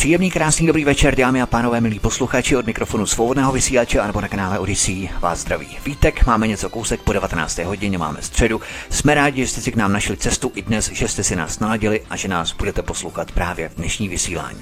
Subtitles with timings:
[0.00, 4.28] Příjemný, krásný, dobrý večer, dámy a pánové, milí posluchači od mikrofonu svobodného vysílače nebo na
[4.28, 5.10] kanále Odyssey.
[5.20, 7.58] Vás zdraví Vítek, máme něco kousek po 19.
[7.58, 8.60] hodině, máme středu.
[8.90, 11.58] Jsme rádi, že jste si k nám našli cestu i dnes, že jste si nás
[11.58, 14.60] naladili a že nás budete poslouchat právě v dnešní vysílání.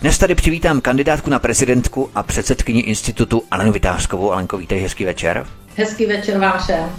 [0.00, 4.32] Dnes tady přivítám kandidátku na prezidentku a předsedkyni institutu Alenu Vytářskovou.
[4.32, 5.46] Alenko, vítej, hezký večer.
[5.76, 6.90] Hezký večer vám všem.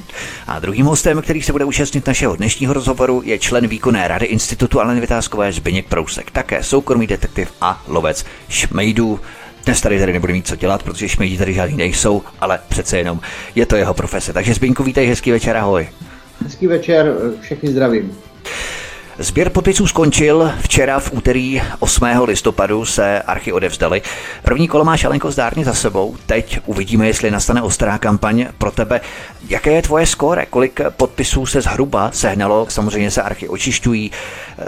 [0.48, 4.82] A druhým hostem, který se bude účastnit našeho dnešního rozhovoru, je člen výkonné rady Institutu
[4.82, 9.20] Aleny Vytázkové Zbyněk Prousek, také soukromý detektiv a lovec šmejdů.
[9.66, 13.20] Dnes tady tady nebude mít co dělat, protože šmejdi tady žádný nejsou, ale přece jenom
[13.56, 14.34] je to jeho profese.
[14.34, 15.90] Takže Zbyňku, vítej, hezký večer, ahoj.
[16.44, 18.18] Hezký večer, všechny zdravím.
[19.20, 22.06] Sběr podpisů skončil včera v úterý 8.
[22.24, 24.02] listopadu se archy odevzdali.
[24.44, 26.16] První kolo máš Alenko zdárně za sebou.
[26.26, 29.02] Teď uvidíme, jestli nastane ostrá kampaň pro tebe.
[29.50, 30.46] Jaké je tvoje skóre?
[30.46, 32.66] Kolik podpisů se zhruba sehnalo?
[32.70, 34.12] Samozřejmě se archy očišťují,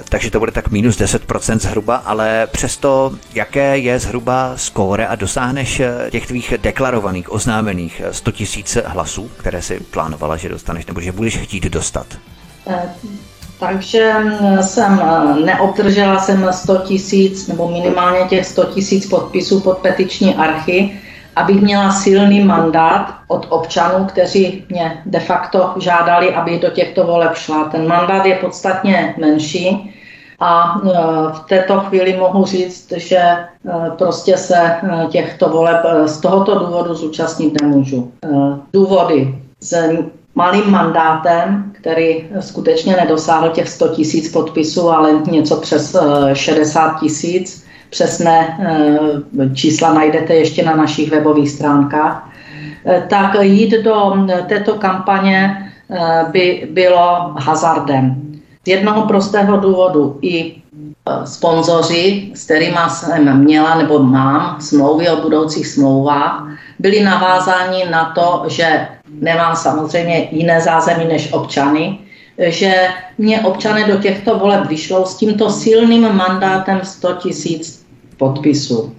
[0.10, 5.82] takže to bude tak minus 10% zhruba, ale přesto jaké je zhruba skóre a dosáhneš
[6.10, 8.32] těch tvých deklarovaných, oznámených 100
[8.76, 12.08] 000 hlasů, které si plánovala, že dostaneš nebo že budeš chtít dostat?
[13.62, 19.60] Eh, takže mm, jsem eh, neobdržela jsem 100 tisíc nebo minimálně těch 100 tisíc podpisů
[19.60, 21.00] pod petiční archy,
[21.36, 27.36] abych měla silný mandát od občanů, kteří mě de facto žádali, aby do těchto voleb
[27.36, 27.64] šla.
[27.64, 29.96] Ten mandát je podstatně menší
[30.40, 30.90] a eh,
[31.34, 33.48] v této chvíli mohu říct, že eh,
[33.98, 34.76] prostě se
[35.10, 38.12] těchto voleb z tohoto důvodu zúčastnit nemůžu.
[38.74, 39.90] Důvody z
[40.40, 45.96] malým mandátem, který skutečně nedosáhl těch 100 tisíc podpisů, ale něco přes
[46.34, 47.66] 60 eh, tisíc.
[47.90, 52.30] Přesné eh, čísla najdete ještě na našich webových stránkách.
[52.86, 55.66] Eh, tak jít do této kampaně
[56.32, 58.16] by bylo hazardem.
[58.66, 60.56] Z jednoho prostého důvodu i
[61.26, 66.48] sponzoři, s kterými jsem měla nebo mám smlouvy o budoucích smlouvách,
[66.80, 71.98] byli navázáni na to, že nemám samozřejmě jiné zázemí než občany,
[72.38, 72.88] že
[73.18, 77.86] mě občané do těchto voleb vyšlo s tímto silným mandátem 100 tisíc
[78.18, 78.96] podpisů.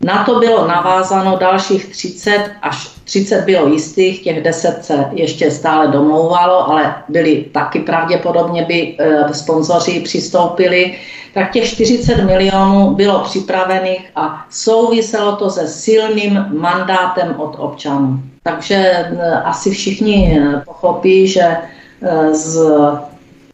[0.00, 5.88] Na to bylo navázáno dalších 30, až 30 bylo jistých, těch 10 se ještě stále
[5.88, 10.98] domlouvalo, ale byli taky pravděpodobně by e, sponzoři přistoupili.
[11.34, 18.33] Tak těch 40 milionů bylo připravených a souviselo to se silným mandátem od občanů.
[18.44, 22.68] Takže e, asi všichni e, pochopí, že e, s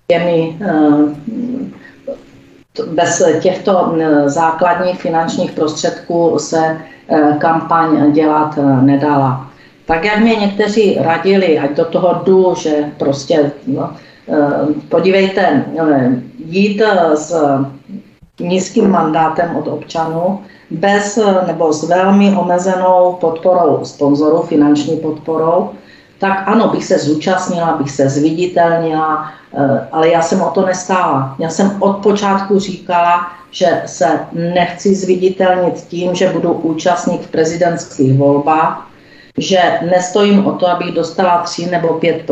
[0.07, 0.59] těmi
[2.87, 3.95] bez těchto
[4.27, 6.79] základních finančních prostředků se
[7.39, 9.51] kampaň dělat nedala.
[9.87, 13.93] Tak jak mě někteří radili, ať do toho jdu, že prostě, no,
[14.89, 15.65] podívejte,
[16.45, 16.83] jít
[17.15, 17.35] s
[18.41, 25.71] nízkým mandátem od občanů, bez nebo s velmi omezenou podporou sponzorů, finanční podporou,
[26.19, 31.35] tak ano, bych se zúčastnila, bych se zviditelnila, eh, ale já jsem o to nestála.
[31.39, 38.19] Já jsem od počátku říkala, že se nechci zviditelnit tím, že budu účastník v prezidentských
[38.19, 38.91] volbách,
[39.39, 42.31] že nestojím o to, abych dostala 3 nebo 5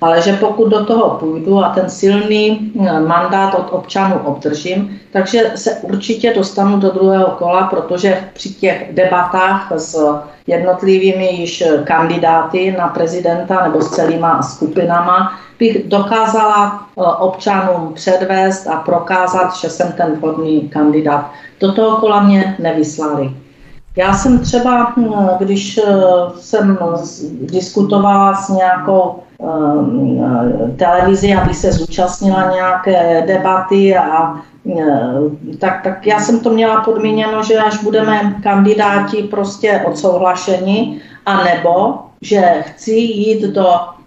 [0.00, 5.52] ale že pokud do toho půjdu a ten silný eh, mandát od občanů obdržím, takže
[5.54, 12.88] se určitě dostanu do druhého kola, protože při těch debatách s jednotlivými již kandidáty na
[12.88, 20.12] prezidenta nebo s celýma skupinama bych dokázala eh, občanům předvést a prokázat, že jsem ten
[20.12, 21.30] vhodný kandidát.
[21.60, 23.30] Do toho kola mě nevyslali.
[23.96, 25.92] Já jsem třeba, hm, když eh,
[26.40, 26.78] jsem
[27.40, 29.22] diskutovala s nějakou
[30.76, 37.42] televizi, aby se zúčastnila nějaké debaty a hm, tak, tak já jsem to měla podmíněno,
[37.42, 43.97] že až budeme kandidáti prostě odsouhlašeni, anebo že chci jít do Eh,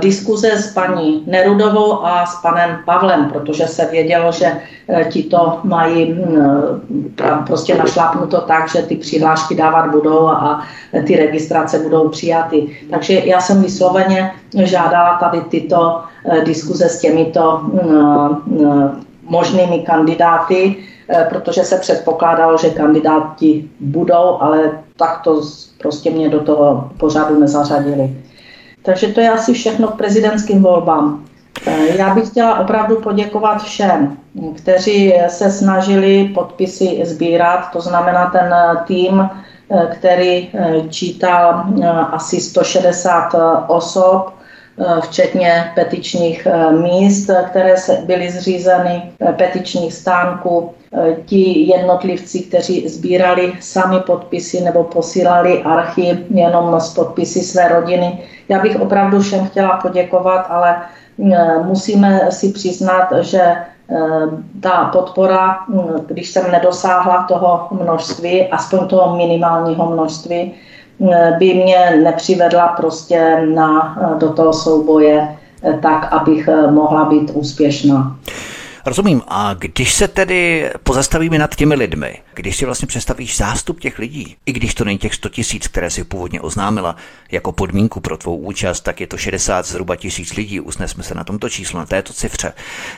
[0.00, 4.52] diskuze s paní Nerudovou a s panem Pavlem, protože se vědělo, že
[4.88, 7.14] eh, ti to mají mm,
[7.46, 10.62] prostě našlápnuto tak, že ty přihlášky dávat budou a
[11.06, 12.76] ty registrace budou přijaty.
[12.90, 20.76] Takže já jsem vysloveně žádala tady tyto eh, diskuze s těmito mm, možnými kandidáty,
[21.28, 25.42] protože se předpokládalo, že kandidáti budou, ale tak to
[25.78, 28.16] prostě mě do toho pořadu nezařadili.
[28.82, 31.24] Takže to je asi všechno k prezidentským volbám.
[31.96, 34.16] Já bych chtěla opravdu poděkovat všem,
[34.56, 38.54] kteří se snažili podpisy sbírat, to znamená ten
[38.86, 39.30] tým,
[39.92, 40.50] který
[40.88, 41.64] čítal
[42.12, 43.34] asi 160
[43.68, 44.34] osob,
[45.00, 47.74] včetně petičních míst, které
[48.04, 50.70] byly zřízeny, petičních stánků,
[51.24, 58.18] ti jednotlivci, kteří sbírali sami podpisy nebo posílali archy jenom z podpisy své rodiny.
[58.48, 60.76] Já bych opravdu všem chtěla poděkovat, ale
[61.64, 63.56] musíme si přiznat, že
[64.60, 65.58] ta podpora,
[66.06, 70.54] když jsem nedosáhla toho množství, aspoň toho minimálního množství,
[71.38, 75.36] by mě nepřivedla prostě na, do toho souboje
[75.82, 78.16] tak, abych mohla být úspěšná.
[78.86, 79.22] Rozumím.
[79.28, 84.36] A když se tedy pozastavíme nad těmi lidmi, když si vlastně představíš zástup těch lidí,
[84.46, 86.96] i když to není těch 100 tisíc, které si původně oznámila
[87.30, 91.24] jako podmínku pro tvou účast, tak je to 60 zhruba tisíc lidí, usnesme se na
[91.24, 92.52] tomto číslu, na této cifře,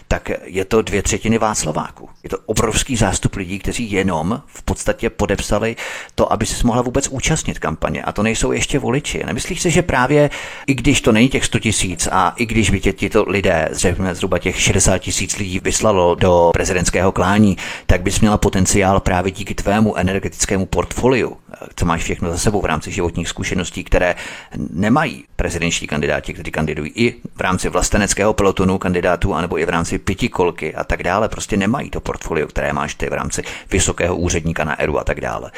[0.08, 2.08] tak je to dvě třetiny Václaváků.
[2.22, 5.76] Je to obrovský zástup lidí, kteří jenom v podstatě podepsali
[6.14, 8.02] to, aby se mohla vůbec účastnit kampaně.
[8.02, 9.22] A to nejsou ještě voliči.
[9.26, 10.30] Nemyslíš si, že právě
[10.66, 13.68] i když to není těch 100 tisíc a i když by tě tyto lidé,
[14.12, 19.54] zhruba těch 60 tisíc lidí, vyslalo do prezidentského klání, tak bys měla potenciál právě díky
[19.54, 21.36] tvému energetickému portfoliu,
[21.76, 24.14] co máš všechno za sebou v rámci životních zkušeností, které
[24.70, 29.98] nemají prezidentští kandidáti, kteří kandidují i v rámci vlasteneckého pelotonu kandidátů, anebo i v rámci
[29.98, 34.64] pětikolky a tak dále, prostě nemají to portfolio, které máš ty v rámci vysokého úředníka
[34.64, 35.50] na ERU a tak dále.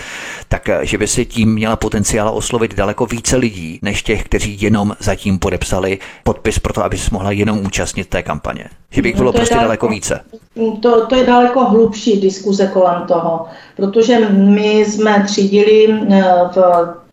[0.48, 4.96] Tak, že by si tím měla potenciál oslovit daleko více lidí, než těch, kteří jenom
[5.00, 8.64] zatím podepsali podpis pro to, aby se mohla jenom účastnit té kampaně.
[8.90, 10.20] Že by jich bylo no prostě daleko, daleko více.
[10.82, 13.46] To, to je daleko hlubší diskuze kolem toho,
[13.76, 15.93] protože my jsme třídili eh,
[16.54, 16.58] v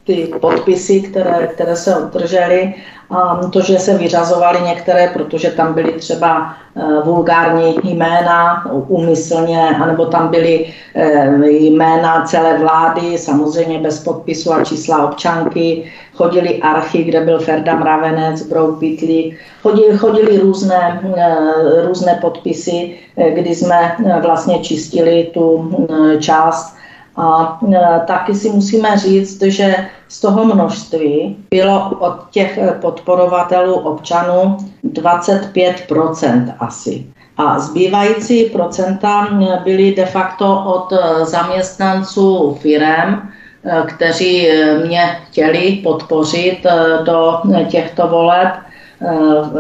[0.04, 2.74] ty podpisy, které, které se obdržely,
[3.10, 10.06] a to, že se vyřazovaly některé, protože tam byly třeba eh, vulgární jména úmyslně, anebo
[10.06, 17.22] tam byly eh, jména celé vlády, samozřejmě bez podpisu a čísla občanky, chodili archy, kde
[17.22, 22.96] byl Ferda Mravenec, Brouk Pitli, chodili, chodili různé, eh, různé podpisy,
[23.34, 25.72] kdy jsme vlastně čistili tu
[26.20, 26.81] část
[27.22, 29.76] a e, taky si musíme říct, že
[30.08, 37.06] z toho množství bylo od těch podporovatelů občanů 25% asi.
[37.38, 39.28] A zbývající procenta
[39.64, 43.30] byly de facto od zaměstnanců firem,
[43.66, 44.48] e, kteří
[44.86, 48.50] mě chtěli podpořit e, do těchto voleb.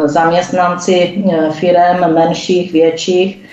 [0.05, 3.43] Zaměstnanci firem menších, větších,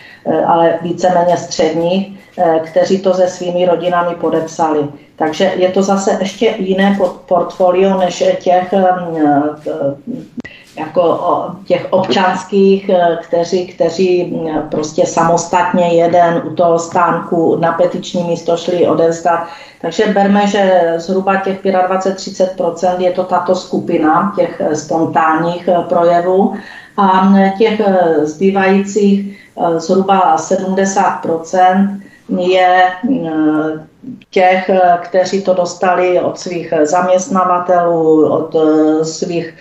[0.46, 4.88] ale víceméně středních, Eh, kteří to se svými rodinami podepsali.
[5.16, 8.84] Takže je to zase ještě jiné portfolio než těch eh,
[10.76, 11.20] jako
[11.64, 14.40] těch občanských, eh, kteří, kteří
[14.70, 19.40] prostě samostatně jeden u toho stánku na petiční místo šli odevzdat.
[19.80, 26.54] Takže berme, že zhruba těch 25-30% je to tato skupina těch spontánních projevů
[26.96, 27.80] a těch
[28.22, 29.37] zbývajících
[29.76, 32.00] zhruba 70%
[32.36, 33.86] je eh,
[34.30, 39.54] těch, eh, kteří to dostali od svých zaměstnavatelů, od eh, svých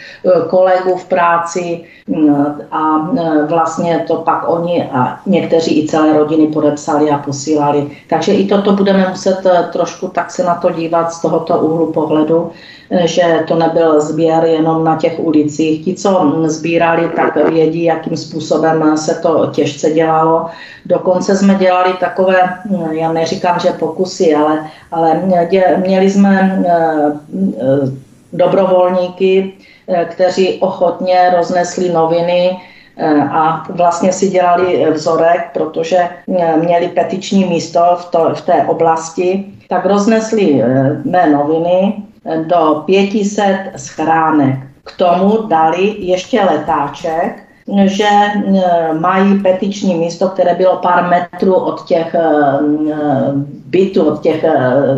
[0.50, 1.84] kolegů v práci
[2.72, 3.10] a
[3.48, 7.88] vlastně to pak oni a někteří i celé rodiny podepsali a posílali.
[8.10, 9.42] Takže i toto budeme muset
[9.74, 12.52] trošku tak se na to dívat z tohoto úhlu pohledu,
[13.06, 15.86] že to nebyl sběr jenom na těch ulicích.
[15.86, 20.46] Ti, co sbírali, tak vědí, jakým způsobem se to těžce dělalo.
[20.86, 22.50] Dokonce jsme dělali takové,
[22.92, 25.22] já neříkám, že pokusy, ale, ale
[25.78, 26.64] měli jsme
[28.34, 29.54] dobrovolníky,
[30.10, 32.58] kteří ochotně roznesli noviny,
[33.32, 36.10] a vlastně si dělali vzorek, protože
[36.62, 40.64] měli petiční místo v, to, v té oblasti, tak roznesli
[41.06, 41.94] mé noviny
[42.44, 44.60] do 500 schránek.
[44.84, 47.44] K tomu dali ještě letáček,
[47.86, 48.10] že
[49.00, 52.16] mají petiční místo, které bylo pár metrů od těch
[53.66, 54.46] bytů, od těch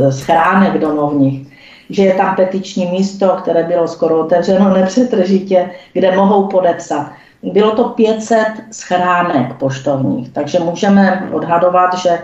[0.10, 1.49] schránek domovních
[1.90, 7.12] že je tam petiční místo, které bylo skoro otevřeno nepřetržitě, kde mohou podepsat.
[7.44, 8.38] Bylo to 500
[8.72, 12.20] schránek poštovních, takže můžeme odhadovat, že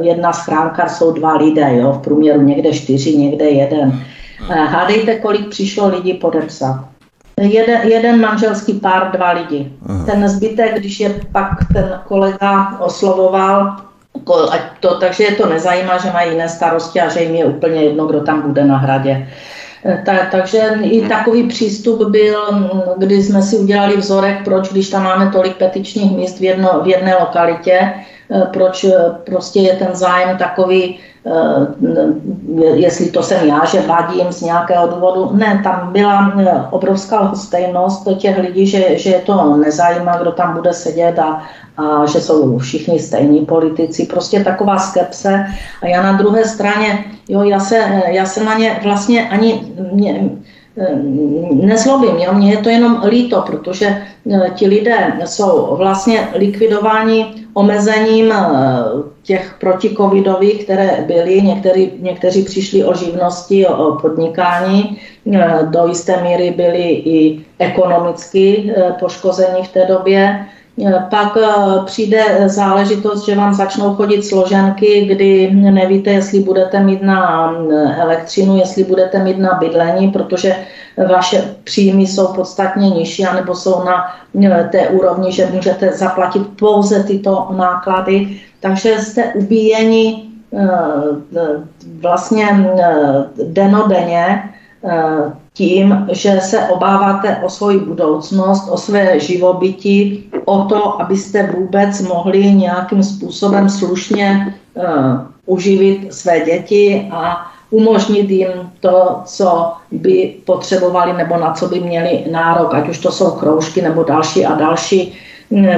[0.00, 4.02] jedna schránka jsou dva lidé, jo, v průměru někde čtyři, někde jeden.
[4.48, 6.84] Hádejte, kolik přišlo lidí podepsat.
[7.40, 9.72] Jeden, jeden manželský pár, dva lidi.
[9.88, 10.04] Aha.
[10.04, 13.76] Ten zbytek, když je pak ten kolega oslovoval,
[14.50, 17.82] ať to, takže je to nezajímá, že mají jiné starosti a že jim je úplně
[17.82, 19.28] jedno, kdo tam bude na hradě.
[20.04, 22.38] Ta, takže i takový přístup byl,
[22.96, 26.88] kdy jsme si udělali vzorek, proč, když tam máme tolik petičních míst v, jedno, v
[26.88, 27.92] jedné lokalitě,
[28.52, 28.86] proč
[29.24, 30.98] prostě je ten zájem takový
[32.74, 35.30] jestli to jsem já, že vadím z nějakého důvodu.
[35.32, 40.56] Ne, tam byla eh, obrovská hostejnost těch lidí, že, že je to nezajímá, kdo tam
[40.56, 41.42] bude sedět a,
[41.76, 44.06] a že jsou všichni stejní politici.
[44.06, 45.46] Prostě taková skepse.
[45.82, 50.30] A já na druhé straně, jo, já se, já se na ně vlastně ani mě,
[50.78, 50.96] eh,
[51.52, 52.32] nezlobím, jo?
[52.32, 54.02] mně je to jenom líto, protože
[54.54, 58.34] ti lidé jsou vlastně likvidováni omezením
[59.22, 65.00] těch protikovidových, které byly, některý, někteří přišli o živnosti, o, o podnikání,
[65.32, 70.46] e, do jisté míry byli i ekonomicky e, poškození v té době.
[70.86, 71.36] E, pak
[71.84, 77.52] přijde záležitost, že vám začnou chodit složenky, kdy nevíte, jestli budete mít na
[77.96, 80.56] elektřinu, jestli budete mít na bydlení, protože
[81.08, 84.14] vaše příjmy jsou podstatně nižší, anebo jsou na
[84.70, 88.40] té úrovni, že můžete zaplatit pouze tyto náklady.
[88.60, 90.68] Takže jste ubíjeni eh,
[92.00, 92.48] vlastně
[92.80, 94.42] eh, denodenně
[94.84, 102.00] eh, tím, že se obáváte o svoji budoucnost, o své živobytí, o to, abyste vůbec
[102.00, 104.54] mohli nějakým způsobem slušně
[105.46, 112.24] uživit své děti a umožnit jim to, co by potřebovali nebo na co by měli
[112.30, 115.14] nárok, ať už to jsou kroužky nebo další a další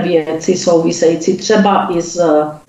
[0.02, 2.21] věci související třeba i s,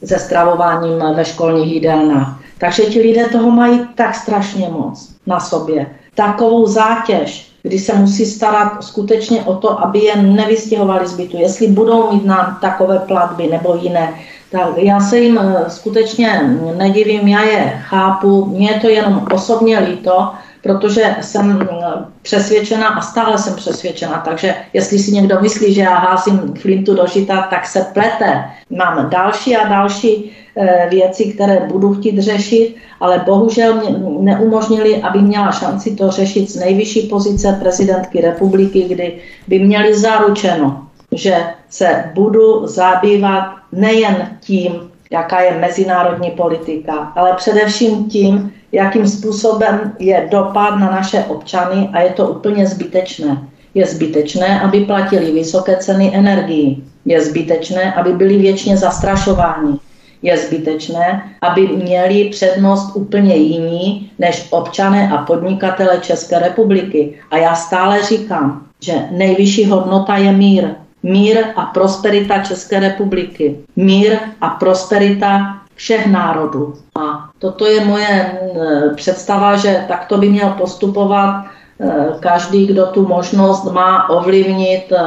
[0.03, 2.39] se stravováním ve školních jídelnách.
[2.57, 5.87] Takže ti lidé toho mají tak strašně moc na sobě.
[6.15, 11.67] Takovou zátěž, kdy se musí starat skutečně o to, aby je nevystěhovali z bytu, jestli
[11.67, 14.13] budou mít nám takové platby nebo jiné.
[14.51, 19.79] Tak já se jim eh, skutečně nedivím, já je chápu, mně je to jenom osobně
[19.79, 20.31] líto,
[20.63, 21.85] protože jsem eh,
[22.21, 27.07] přesvědčena a stále jsem přesvědčena, takže jestli si někdo myslí, že já házím flintu do
[27.07, 28.43] žita, tak se plete.
[28.69, 35.19] Mám další a další eh, věci, které budu chtít řešit, ale bohužel mě neumožnili, aby
[35.19, 39.17] měla šanci to řešit z nejvyšší pozice prezidentky republiky, kdy
[39.47, 41.37] by měli zaručeno, že
[41.69, 44.71] se budu zabývat nejen tím,
[45.11, 52.01] jaká je mezinárodní politika, ale především tím, jakým způsobem je dopad na naše občany a
[52.01, 53.37] je to úplně zbytečné.
[53.73, 56.83] Je zbytečné, aby platili vysoké ceny energií.
[57.05, 59.77] Je zbytečné, aby byli věčně zastrašováni.
[60.23, 67.19] Je zbytečné, aby měli přednost úplně jiní než občané a podnikatele České republiky.
[67.31, 70.69] A já stále říkám, že nejvyšší hodnota je mír.
[71.03, 73.57] Mír a prosperita České republiky.
[73.75, 76.73] Mír a prosperita všech národů.
[76.95, 81.45] A toto je moje eh, představa, že takto by měl postupovat
[81.79, 84.99] eh, každý, kdo tu možnost má ovlivnit eh,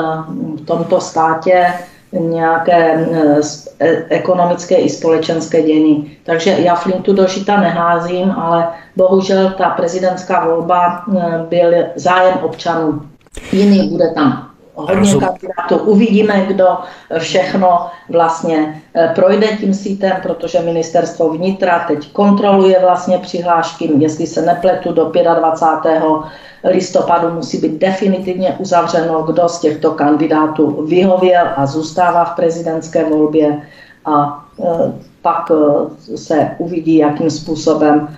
[0.56, 1.73] v tomto státě
[2.18, 3.06] nějaké
[4.08, 6.16] ekonomické i společenské dění.
[6.25, 11.04] Takže já flintu do žita neházím, ale bohužel ta prezidentská volba
[11.49, 13.02] byl zájem občanů.
[13.52, 14.46] Jiný bude tam
[14.76, 15.76] hodně kandidátů.
[15.76, 16.78] Uvidíme, kdo
[17.18, 24.42] všechno vlastně eh, projde tím sítem, protože ministerstvo vnitra teď kontroluje vlastně přihlášky, jestli se
[24.42, 26.02] nepletu do 25.
[26.64, 33.62] listopadu musí být definitivně uzavřeno, kdo z těchto kandidátů vyhověl a zůstává v prezidentské volbě
[34.04, 34.92] a eh,
[35.26, 38.09] pak eh, se uvidí, jakým způsobem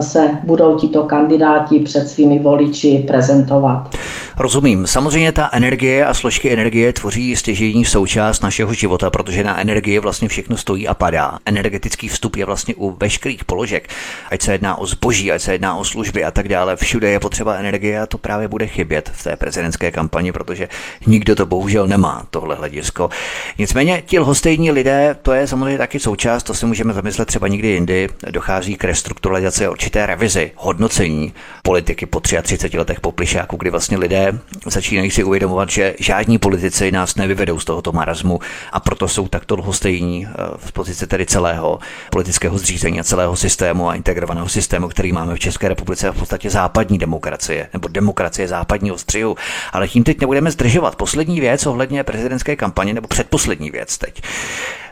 [0.00, 3.90] se budou tito kandidáti před svými voliči prezentovat.
[4.38, 4.86] Rozumím.
[4.86, 10.28] Samozřejmě ta energie a složky energie tvoří stěžení součást našeho života, protože na energie vlastně
[10.28, 11.38] všechno stojí a padá.
[11.46, 13.88] Energetický vstup je vlastně u veškerých položek,
[14.30, 16.76] ať se jedná o zboží, ať se jedná o služby a tak dále.
[16.76, 20.68] Všude je potřeba energie a to právě bude chybět v té prezidentské kampani, protože
[21.06, 23.10] nikdo to bohužel nemá, tohle hledisko.
[23.58, 27.68] Nicméně ti lhostejní lidé, to je samozřejmě taky součást, to si můžeme zamyslet třeba někdy
[27.68, 33.96] jindy, dochází k restrukturalizaci určité revizi, hodnocení politiky po 33 letech po plišáku, kdy vlastně
[33.96, 38.38] lidé začínají si uvědomovat, že žádní politici nás nevyvedou z tohoto marazmu
[38.72, 41.78] a proto jsou takto dlhostejní eh, v pozici tedy celého
[42.10, 46.18] politického zřízení a celého systému a integrovaného systému, který máme v České republice a v
[46.18, 49.36] podstatě západní demokracie nebo demokracie západního střihu.
[49.72, 50.96] Ale tím teď nebudeme zdržovat.
[50.96, 54.22] Poslední věc ohledně prezidentské kampaně nebo předposlední věc teď.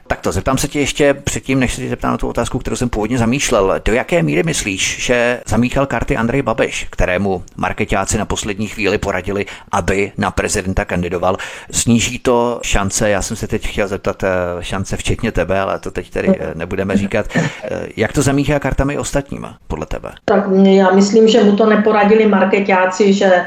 [0.06, 2.76] Tak to zeptám se tě ještě předtím, než se ti zeptám na tu otázku, kterou
[2.76, 3.80] jsem původně zamýšlel.
[3.84, 9.46] Do jaké míry myslíš, že zamíchal karty Andrej Babiš, kterému marketáci na poslední chvíli poradili,
[9.72, 11.36] aby na prezidenta kandidoval?
[11.70, 14.28] Sníží to šance, já jsem se teď chtěl zeptat eh,
[14.60, 17.26] šance včetně tebe, ale to teď tady eh, nebudeme říkat.
[17.36, 20.12] Eh, jak to zamíchá kartami ostatníma, podle tebe?
[20.24, 23.46] Tak já myslím, že mu to neporadili marketáci, že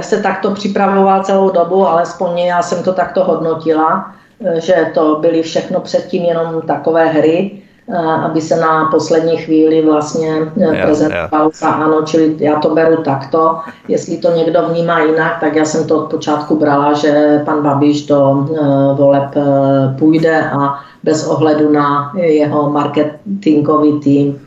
[0.00, 4.14] se takto připravoval celou dobu, alespoň já jsem to takto hodnotila
[4.54, 7.50] že to byly všechno předtím jenom takové hry,
[7.88, 13.02] eh, aby se na poslední chvíli vlastně eh, prezentoval za ano, čili já to beru
[13.02, 13.58] takto.
[13.88, 18.06] Jestli to někdo vnímá jinak, tak já jsem to od počátku brala, že pan Babiš
[18.06, 18.60] do eh,
[18.94, 19.30] voleb
[19.98, 24.40] půjde a bez ohledu na jeho marketingový tým.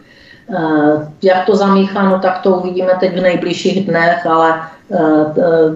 [1.24, 4.77] Jak to zamíchá, no tak to uvidíme teď v nejbližších dnech, ale Eh,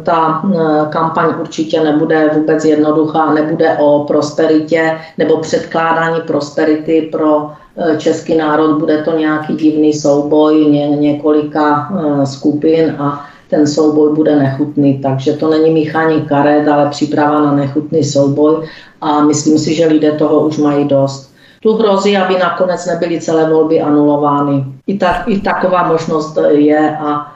[0.03, 7.97] ta eh, kampaň určitě nebude vůbec jednoduchá, nebude o prosperitě nebo předkládání prosperity pro eh,
[7.97, 11.91] český národ, bude to nějaký divný souboj ně, několika
[12.23, 18.03] skupin a ten souboj bude nechutný, takže to není míchání karet, ale příprava na nechutný
[18.03, 18.67] souboj
[19.01, 21.31] a myslím si, že lidé toho už mají dost.
[21.61, 24.65] Tu hrozí, aby nakonec nebyly celé volby anulovány.
[24.87, 27.31] I, tak, i taková možnost je a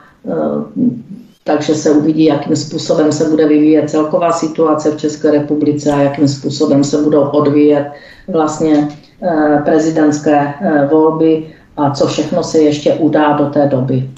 [1.46, 6.28] takže se uvidí, jakým způsobem se bude vyvíjet celková situace v České republice a jakým
[6.28, 7.86] způsobem se budou odvíjet
[8.28, 8.88] vlastně
[9.22, 14.10] eh, prezidentské eh, volby a co všechno se ještě udá do té doby.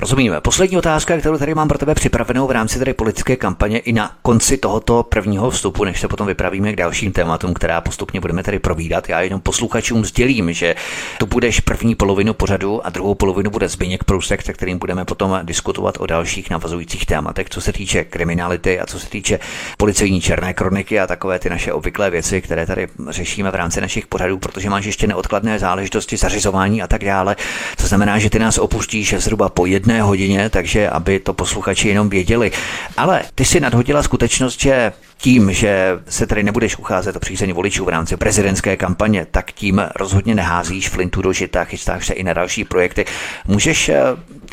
[0.00, 0.40] Rozumíme.
[0.40, 4.12] Poslední otázka, kterou tady mám pro tebe připravenou v rámci tady politické kampaně i na
[4.22, 8.58] konci tohoto prvního vstupu, než se potom vypravíme k dalším tématům, která postupně budeme tady
[8.58, 9.08] provídat.
[9.08, 10.74] Já jenom posluchačům sdělím, že
[11.18, 15.40] tu budeš první polovinu pořadu a druhou polovinu bude Zbyněk Průsek, se kterým budeme potom
[15.42, 19.38] diskutovat o dalších navazujících tématech, co se týče kriminality a co se týče
[19.78, 24.06] policejní černé kroniky a takové ty naše obvyklé věci, které tady řešíme v rámci našich
[24.06, 27.36] pořadů, protože máš ještě neodkladné záležitosti zařizování a tak dále.
[27.76, 31.88] To znamená, že ty nás opustíš zhruba po jedné jedné hodině, takže aby to posluchači
[31.88, 32.50] jenom věděli.
[32.96, 37.84] Ale ty si nadhodila skutečnost, že tím, že se tady nebudeš ucházet o přízeň voličů
[37.84, 42.32] v rámci prezidentské kampaně, tak tím rozhodně neházíš flintu do žita, chystáš se i na
[42.32, 43.04] další projekty.
[43.46, 44.02] Můžeš eh,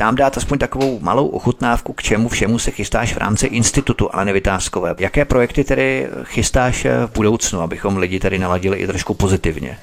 [0.00, 4.32] nám dát aspoň takovou malou ochutnávku, k čemu všemu se chystáš v rámci institutu ale
[4.32, 4.94] Vytázkové.
[4.98, 9.78] Jaké projekty tedy chystáš eh, v budoucnu, abychom lidi tady naladili i trošku pozitivně?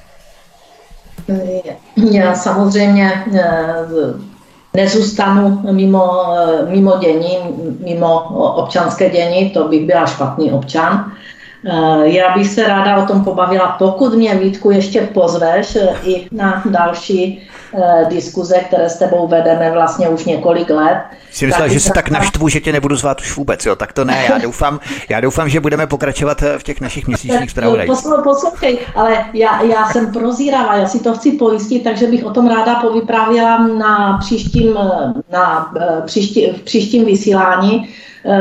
[1.96, 4.33] Já samozřejmě eh,
[4.74, 6.24] nezůstanu mimo,
[6.68, 7.38] mimo dění,
[7.84, 8.20] mimo
[8.54, 11.12] občanské dění, to bych byla špatný občan.
[11.66, 16.28] Eh, já bych se ráda o tom pobavila, pokud mě Vítku ještě pozveš eh, i
[16.32, 20.98] na další eh, diskuze, které s tebou vedeme vlastně už několik let.
[21.30, 23.76] Si myslela, že se tak naštvu, že tě nebudu zvát už vůbec, jo?
[23.76, 27.92] Tak to ne, já doufám, já doufám, že budeme pokračovat v těch našich měsíčních zpravodajích.
[28.24, 32.48] Poslouchej, ale já, já jsem prozíravá, já si to chci pojistit, takže bych o tom
[32.48, 34.74] ráda povyprávěla na příštím,
[35.32, 35.74] na
[36.06, 37.88] příští, v příštím vysílání.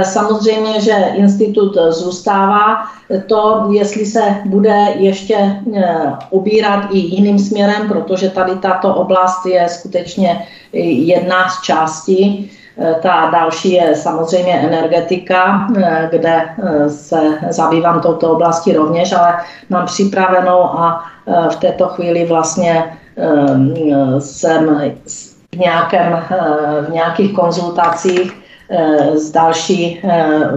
[0.04, 2.84] Samozřejmě, že institut zůstává,
[3.28, 9.70] to, jestli se bude ještě eh, ubírat i jiným směrem, protože tady tato oblast je
[9.70, 12.52] skutečně jedna z částí.
[12.78, 16.42] Eh, ta další je samozřejmě energetika, eh, kde
[16.88, 19.34] se zabývám touto oblasti rovněž, ale
[19.70, 21.04] mám připravenou a
[21.52, 22.98] v této chvíli vlastně
[24.20, 24.82] jsem
[25.52, 26.24] v, nějakém,
[26.88, 28.43] v nějakých konzultacích
[29.14, 30.02] s další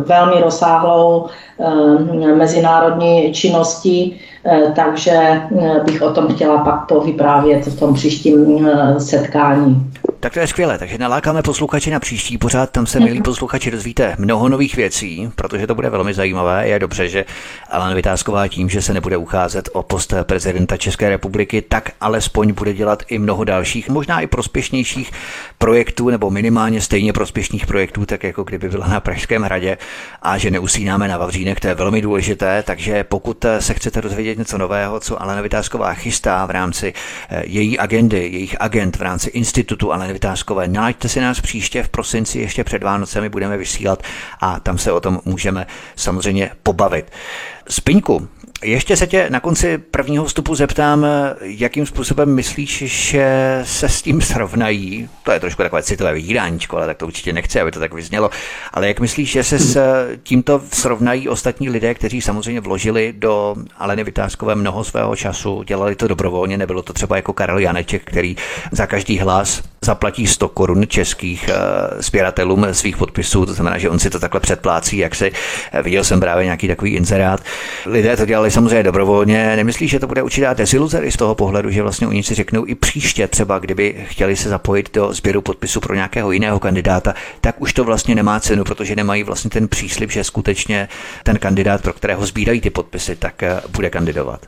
[0.07, 7.79] velmi rozsáhlou Eh, mezinárodní činnosti, eh, takže eh, bych o tom chtěla pak povyprávět v
[7.79, 9.91] tom příštím setkání.
[10.21, 14.17] Tak to je skvělé, takže nalákáme posluchače na příští pořád, tam se, milí posluchači, dozvíte
[14.19, 16.69] mnoho nových věcí, protože to bude velmi zajímavé.
[16.69, 17.25] Je dobře, že
[17.71, 22.73] Alan Vytázková tím, že se nebude ucházet o post prezidenta České republiky, tak alespoň bude
[22.73, 25.13] dělat i mnoho dalších, možná i prospěšnějších
[25.59, 29.79] projektů, nebo minimálně stejně prospěšných projektů, tak jako kdyby byla na Pražském hradě.
[30.23, 34.59] A že neusínáme na Vavřínek, to je velmi důležité, takže pokud se chcete dozvědět něco
[34.59, 36.95] nového, co Alena Vytázková chystá v rámci
[37.31, 40.69] eh, její agendy, jejich agent v rámci institutu Alena Vytázkové.
[40.69, 44.03] Nalaďte si nás příště v prosinci, ještě před Vánocemi budeme vysílat
[44.41, 45.67] a tam se o tom můžeme
[45.97, 47.11] samozřejmě pobavit.
[47.69, 48.29] Spiňku,
[48.63, 51.07] ještě se tě na konci prvního vstupu zeptám,
[51.41, 56.87] jakým způsobem myslíš, že se s tím srovnají, to je trošku takové citové výdáníčko, ale
[56.87, 58.31] tak to určitě nechci, aby to tak vyznělo,
[58.73, 59.79] ale jak myslíš, že se s
[60.23, 66.09] tímto srovnají ostatní lidé, kteří samozřejmě vložili do Aleny Vytázkové mnoho svého času, dělali to
[66.09, 68.37] dobrovolně, nebylo to třeba jako Karel Janeček, který
[68.73, 73.99] za každý hlas zaplatí 100 korun českých uh, sběratelům svých podpisů, to znamená, že on
[73.99, 75.33] si to takhle předplácí, jak si
[75.83, 77.41] viděl jsem právě nějaký takový inzerát.
[77.87, 79.57] lidé to dělali samozřejmě dobrovolně.
[79.57, 82.75] Nemyslíš, že to bude určitá desiluze z toho pohledu, že vlastně oni si řeknou i
[82.75, 87.73] příště třeba, kdyby chtěli se zapojit do sběru podpisu pro nějakého jiného kandidáta, tak už
[87.73, 90.89] to vlastně nemá cenu, protože nemají vlastně ten příslip, že skutečně
[91.23, 94.41] ten kandidát, pro kterého sbírají ty podpisy, tak eh, bude kandidovat.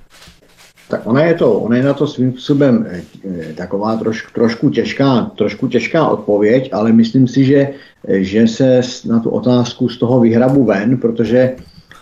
[0.88, 4.70] Tak ona je to, ona je na to svým způsobem eh, eh, taková troš, trošku,
[4.70, 7.68] těžká, trošku těžká odpověď, ale myslím si, že,
[8.08, 11.52] že se na tu otázku z toho vyhrabu ven, protože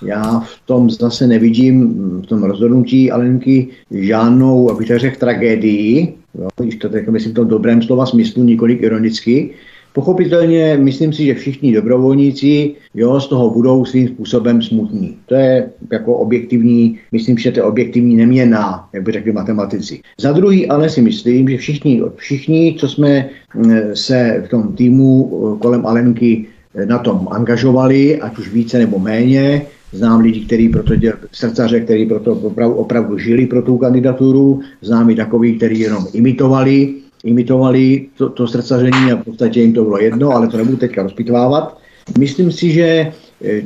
[0.02, 6.48] já v tom zase nevidím, v tom rozhodnutí Alenky, žádnou, abych tak řekl, tragédii, jo,
[6.56, 9.54] když to tak myslím v tom dobrém slova smyslu, několik ironicky,
[9.96, 15.16] Pochopitelně myslím si, že všichni dobrovolníci jo, z toho budou svým způsobem smutní.
[15.26, 20.00] To je jako objektivní, myslím, že to je objektivní neměná, jak by řekli matematici.
[20.20, 23.28] Za druhý ale si myslím, že všichni, všichni co jsme
[23.70, 28.78] eh, se v tom týmu eh, kolem Alenky eh, na tom angažovali, ať už více
[28.78, 30.94] nebo méně, Znám lidi, kteří proto
[31.32, 36.94] srdcaře, kteří proto opravdu, opravdu žili pro tu kandidaturu, znám i takový, kteří jenom imitovali
[37.24, 41.02] imitovali to, to srdcaření a v podstatě jim to bylo jedno, ale to nebudu teďka
[41.02, 41.78] rozpitvávat.
[42.18, 43.12] Myslím si, že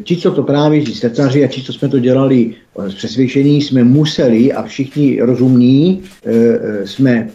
[0.04, 2.54] ti, co to právě, ti srdcaři a ti, co jsme to dělali
[2.87, 7.28] z přesvědčení, jsme museli a všichni rozumní e, jsme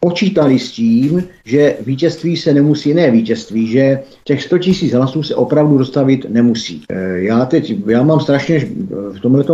[0.00, 5.34] počítali s tím, že vítězství se nemusí, ne vítězství, že těch 100 tisíc hlasů se
[5.34, 6.82] opravdu dostavit nemusí.
[7.14, 8.68] Já teď, já mám strašně
[9.12, 9.44] v tomhle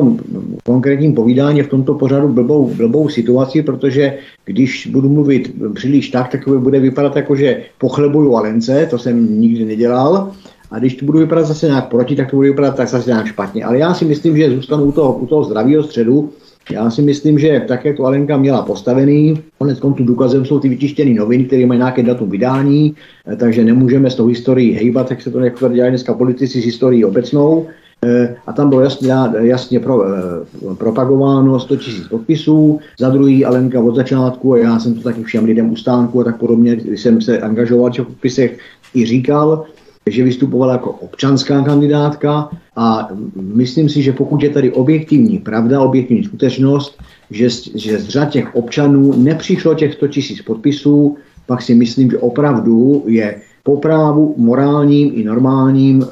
[0.65, 6.49] konkrétním povídání v tomto pořadu blbou, blbou situaci, protože když budu mluvit příliš tak, tak
[6.49, 10.33] bude vypadat jako, že pochlebuju Alence, to jsem nikdy nedělal,
[10.71, 13.27] a když to budu vypadat zase nějak proti, tak to bude vypadat tak zase nějak
[13.27, 13.65] špatně.
[13.65, 16.31] Ale já si myslím, že zůstanu u toho, u toho zdravého středu.
[16.71, 20.69] Já si myslím, že tak, jak to Alenka měla postavený, konec konců důkazem jsou ty
[20.69, 22.95] vytištěné noviny, které mají nějaké datum vydání,
[23.33, 26.65] eh, takže nemůžeme s tou historií hejbat, jak se to jako dělají dneska politici s
[26.65, 27.67] historií obecnou.
[28.05, 32.81] Eh, a tam bylo jasně, jasně pro, eh, propagováno 100 000 podpisů.
[33.01, 36.25] Za druhý Alenka od začátku, a já jsem to taky všem lidem u stánku a
[36.25, 38.59] tak podobně, když jsem se angažoval v podpisech,
[38.95, 39.65] i říkal,
[40.11, 46.25] že vystupovala jako občanská kandidátka a myslím si, že pokud je tady objektivní pravda, objektivní
[46.25, 46.99] skutečnost,
[47.31, 51.17] že, že z řad těch občanů nepřišlo těch 100 tisíc podpisů,
[51.47, 56.07] pak si myslím, že opravdu je po právu morálním i normálním e,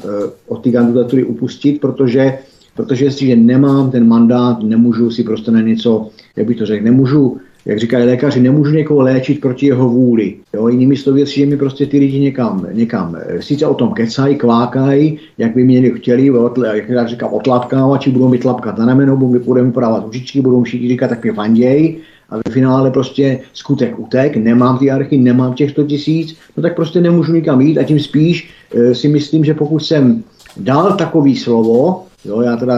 [0.47, 2.39] od ty kandidatury upustit, protože
[2.77, 7.39] protože jestliže nemám ten mandát, nemůžu si prostě na něco, jak bych to řekl, nemůžu
[7.67, 10.35] jak říkají lékaři, nemůžu někoho léčit proti jeho vůli.
[10.55, 14.37] Jo, jinými slovy, že mi prostě ty lidi někam, někam eh, sice o tom kecají,
[14.37, 16.33] kvákají, jak by měli chtěli,
[16.75, 20.89] jak já říkám, otlapkávači budou mi tlapkat na rameno, budou mi podávat užičky, budou všichni
[20.89, 21.97] říkat, tak mě fanděj,
[22.31, 26.77] a ve finále prostě skutek utek, nemám ty archy, nemám těch 100 tisíc, no tak
[26.77, 30.25] prostě nemůžu nikam jít a tím spíš e, si myslím, že pokud jsem
[30.57, 32.75] dal takový slovo, Jo, já teda,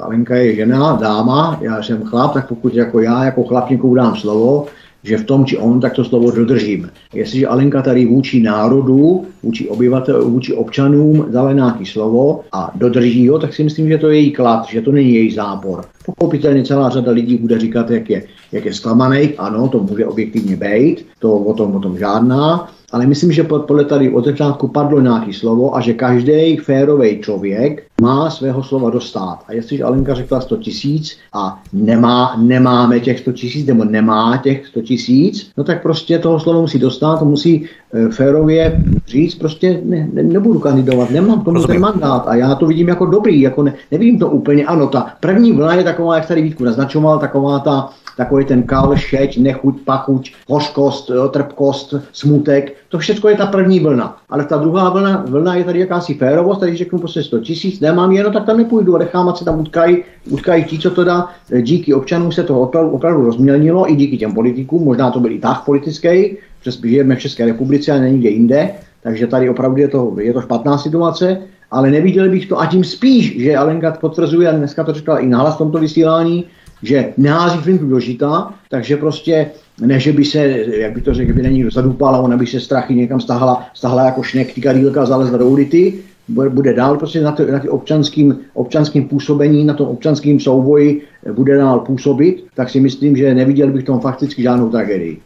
[0.00, 4.16] Alenka je žena, dáma, já jsem chlap, tak pokud jako já jako chlap někomu dám
[4.16, 4.66] slovo,
[5.04, 6.90] že v tom či on, tak to slovo dodržím.
[7.14, 13.38] Jestliže Alenka tady vůči národu, vůči obyvatel, vůči občanům dala nějaký slovo a dodrží ho,
[13.38, 15.84] tak si myslím, že to je její klad, že to není její zápor.
[16.06, 20.56] Pochopitelně celá řada lidí bude říkat, jak je, jak je zklamaný, ano, to může objektivně
[20.56, 25.00] být, to o tom, o tom žádná, ale myslím, že podle tady od začátku padlo
[25.00, 29.38] nějaké slovo a že každý férový člověk má svého slova dostat.
[29.48, 34.66] A jestliže Alenka řekla 100 tisíc a nemá, nemáme těch 100 tisíc, nebo nemá těch
[34.66, 39.80] 100 tisíc, no tak prostě toho slova musí dostat, to musí e, férově říct, prostě
[39.84, 43.62] ne, ne, nebudu kandidovat, nemám tomu ten mandát a já to vidím jako dobrý, jako
[43.62, 47.58] ne, nevidím to úplně, ano, ta první vlna je taková, jak tady Vítku naznačoval, taková
[47.58, 53.80] ta takový ten kal, šeť, nechuť, pachuť, hořkost, trpkost, smutek, to všechno je ta první
[53.80, 54.16] vlna.
[54.30, 58.12] Ale ta druhá vlna, vlna je tady jakási férovost, tady řeknu prostě 100 tisíc, nemám
[58.12, 61.28] jenom, tak tam nepůjdu a nechám, ať se tam utkají, utkají ti, co to dá.
[61.60, 65.38] Díky občanům se to opravdu, opravdu rozmělnilo, i díky těm politikům, možná to byl i
[65.38, 68.70] tak politický, přes žijeme v České republice a není jinde,
[69.02, 71.38] takže tady opravdu je to, je to špatná situace,
[71.70, 75.26] ale neviděl bych to a tím spíš, že Alenka potvrzuje, a dneska to řekla i
[75.26, 76.44] nahlas v tomto vysílání,
[76.86, 79.46] že nehází flintu do žita, takže prostě
[79.80, 82.46] ne, že by se, jak by to řekl, by na někdo zadupal a ona by
[82.46, 85.94] se strachy někam stahla, stahla jako šnek, ty kadílka zalezla do ulity,
[86.28, 91.80] bude dál prostě na, to, na občanským, občanským působení, na tom občanským souboji bude dál
[91.80, 95.18] působit, tak si myslím, že neviděl bych tom fakticky žádnou tragédii.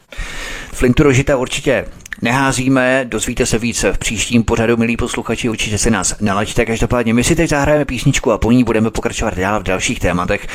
[0.73, 1.85] Flintu rožité určitě
[2.22, 6.66] neházíme, dozvíte se více v příštím pořadu, milí posluchači, určitě se nás nalaďte.
[6.66, 10.46] Každopádně my si teď zahrajeme písničku a po ní budeme pokračovat dál v dalších tématech.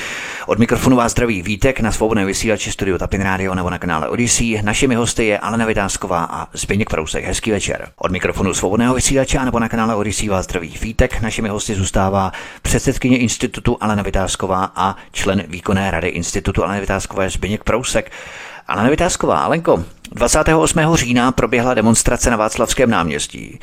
[0.45, 4.61] Od mikrofonu vás zdraví Vítek na svobodné vysílači Studio Tapin Radio nebo na kanále Odyssey.
[4.61, 7.25] Našimi hosty je Alena Vytázková a Zbigněk Prousek.
[7.25, 7.87] Hezký večer.
[7.97, 11.21] Od mikrofonu svobodného vysílače nebo na kanále Odyssey vás zdraví Vítek.
[11.21, 17.63] Našimi hosty zůstává předsedkyně institutu Alena Vytázková a člen výkonné rady institutu Alena Vytázkové Zbigněk
[17.63, 18.11] Prousek.
[18.67, 20.95] Alena Vytázková, Alenko, 28.
[20.95, 23.59] října proběhla demonstrace na Václavském náměstí,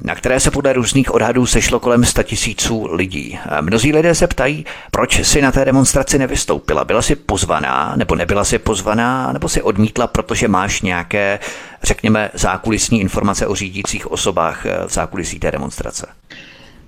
[0.00, 3.38] na které se podle různých odhadů sešlo kolem 100 tisíců lidí.
[3.60, 6.84] Mnozí lidé se ptají, proč si na té demonstraci nevystoupila.
[6.84, 11.38] Byla si pozvaná, nebo nebyla si pozvaná, nebo si odmítla, protože máš nějaké,
[11.82, 16.06] řekněme, zákulisní informace o řídících osobách v zákulisí té demonstrace?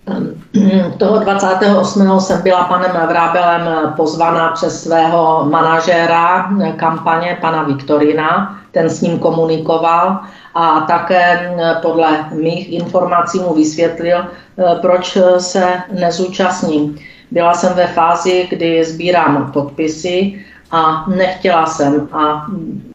[0.98, 2.20] Toho 28.
[2.20, 10.18] jsem byla panem Vrábelem pozvaná přes svého manažéra kampaně, pana Viktorina, ten s ním komunikoval
[10.54, 14.26] a také podle mých informací mu vysvětlil,
[14.80, 16.98] proč se nezúčastním.
[17.30, 22.46] Byla jsem ve fázi, kdy sbírám podpisy a nechtěla jsem a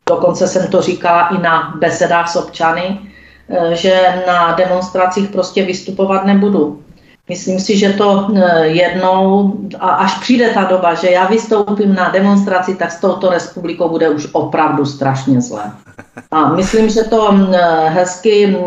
[0.10, 3.00] dokonce jsem to říkala i na besedách s občany,
[3.72, 6.82] že na demonstracích prostě vystupovat nebudu
[7.32, 12.10] Myslím si, že to e, jednou, a až přijde ta doba, že já vystoupím na
[12.10, 15.72] demonstraci, tak s touto republikou bude už opravdu strašně zlé.
[16.32, 17.32] A myslím, že to
[17.88, 18.58] hezky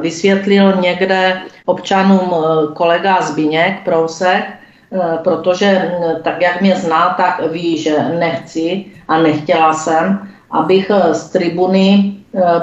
[0.00, 2.34] vysvětlil někde občanům
[2.72, 4.44] kolega Zbiněk Prousek,
[5.24, 12.16] protože tak jak mě zná, tak ví, že nechci a nechtěla jsem, abych z tribuny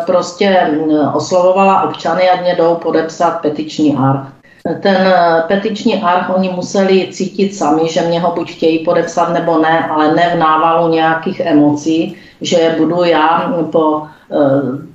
[0.06, 0.70] prostě
[1.14, 7.56] oslovovala občany, ať mě jdou podepsat petiční akt ten eh, petiční arch oni museli cítit
[7.56, 12.16] sami, že mě ho buď chtějí podepsat nebo ne, ale ne v návalu nějakých emocí,
[12.42, 14.92] že budu já po eh,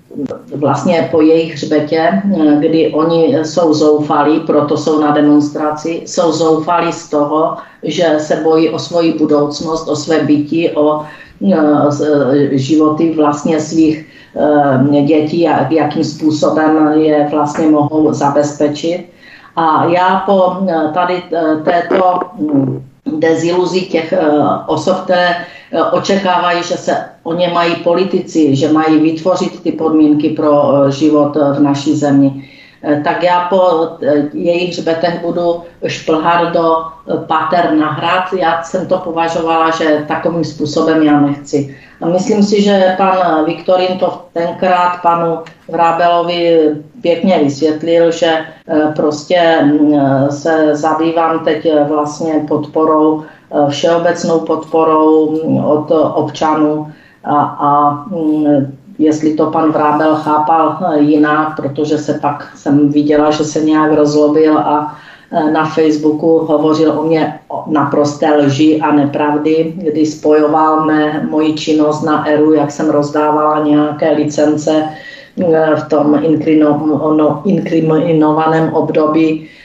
[0.57, 6.93] vlastně po jejich hřbetě, eh, kdy oni jsou zoufalí, proto jsou na demonstraci, jsou zoufalí
[6.93, 11.05] z toho, že se bojí o svoji budoucnost, o své bytí, o
[12.51, 14.07] životy vlastně svých
[15.07, 19.16] dětí jakým způsobem je vlastně mohou zabezpečit.
[19.57, 22.83] A já po eh, tady eh, této hm,
[23.19, 24.21] deziluzi těch eh,
[24.67, 25.37] osob, které
[25.93, 31.61] očekávají, že se o ně mají politici, že mají vytvořit ty podmínky pro život v
[31.61, 32.49] naší zemi,
[33.05, 33.89] tak já po
[34.33, 36.85] jejich hřbetech budu šplhat do
[37.27, 38.33] pater na hrad.
[38.33, 41.77] Já jsem to považovala, že takovým způsobem já nechci.
[42.01, 46.71] A myslím si, že pan Viktorin to tenkrát panu Vrábelovi
[47.03, 48.27] pěkně vysvětlil, že
[48.69, 49.95] eh, prostě mm,
[50.31, 56.93] se zabývám teď eh, vlastně podporou, eh, všeobecnou podporou mm, od občanů
[57.25, 63.45] a, a mm, jestli to pan Vrábel chápal jinak, protože se pak jsem viděla, že
[63.45, 64.97] se nějak rozlobil a
[65.53, 72.29] na Facebooku hovořil o mě naprosté lži a nepravdy, kdy spojoval mé, moji činnost na
[72.29, 74.89] ERU, jak jsem rozdávala nějaké licence
[75.77, 76.21] v tom
[77.45, 79.56] inkriminovaném období eh,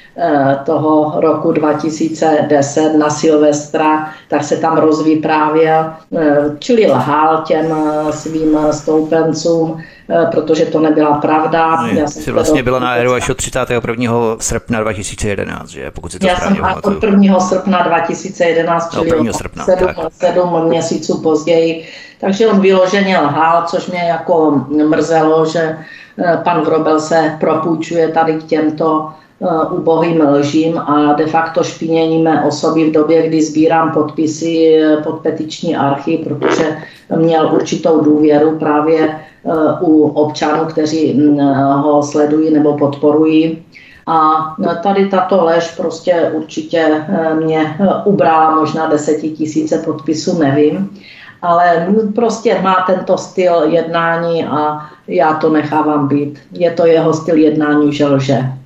[0.65, 8.57] toho roku 2010 na Silvestra, tak se tam rozvyprávěl, eh, čili lhal těm eh, svým
[8.71, 9.81] stoupencům,
[10.31, 11.81] protože to nebyla pravda.
[11.81, 14.35] No, já jsem vlastně byla na Aero až od 31.
[14.39, 15.91] srpna 2011, že?
[15.91, 17.39] Pokud si to Já jsem od 1.
[17.39, 19.33] srpna 2011, no, čili no, 1.
[19.33, 21.85] srpna, sedm, sedm měsíců později
[22.21, 25.77] takže on vyloženě lhal, což mě jako mrzelo, že
[26.17, 29.20] eh, pan Vrobel se propůjčuje tady k těmto eh,
[29.71, 35.19] ubohým lžím a de facto špinění mé osoby v době, kdy sbírám podpisy eh, pod
[35.19, 36.77] petiční archy, protože
[37.15, 39.19] měl určitou důvěru právě
[39.81, 43.63] u občanů, kteří mm, ho sledují nebo podporují.
[44.07, 44.45] A
[44.83, 47.05] tady tato lež prostě určitě
[47.43, 50.89] mě ubrala možná desetitisíce podpisů, nevím
[51.41, 56.39] ale prostě má tento styl jednání a já to nechávám být.
[56.51, 58.60] Je to jeho styl jednání, že lže.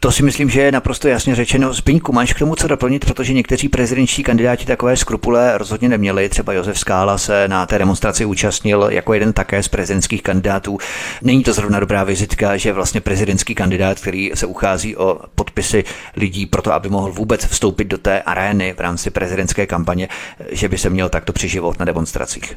[0.00, 1.72] To si myslím, že je naprosto jasně řečeno.
[1.72, 6.28] Zbyňku, máš k tomu co doplnit, protože někteří prezidentští kandidáti takové skrupule rozhodně neměli.
[6.28, 10.78] Třeba Josef Skála se na té demonstraci účastnil jako jeden také z prezidentských kandidátů.
[11.22, 15.84] Není to zrovna dobrá vizitka, že vlastně prezidentský kandidát, který se uchází o podpisy
[16.16, 20.08] lidí pro to, aby mohl vůbec vstoupit do té arény v rámci prezidentské kampaně,
[20.50, 22.56] že by se měl takto přeživot na demonstracích.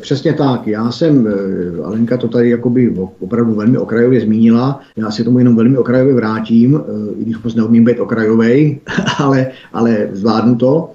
[0.00, 0.66] Přesně tak.
[0.66, 4.80] Já jsem, eh, Alenka to tady jakoby opravdu velmi okrajově zmínila.
[4.96, 8.80] Já si tomu jenom velmi okrajově vrátím, eh, i když moc neumím být okrajovej,
[9.18, 10.90] ale, ale zvládnu to.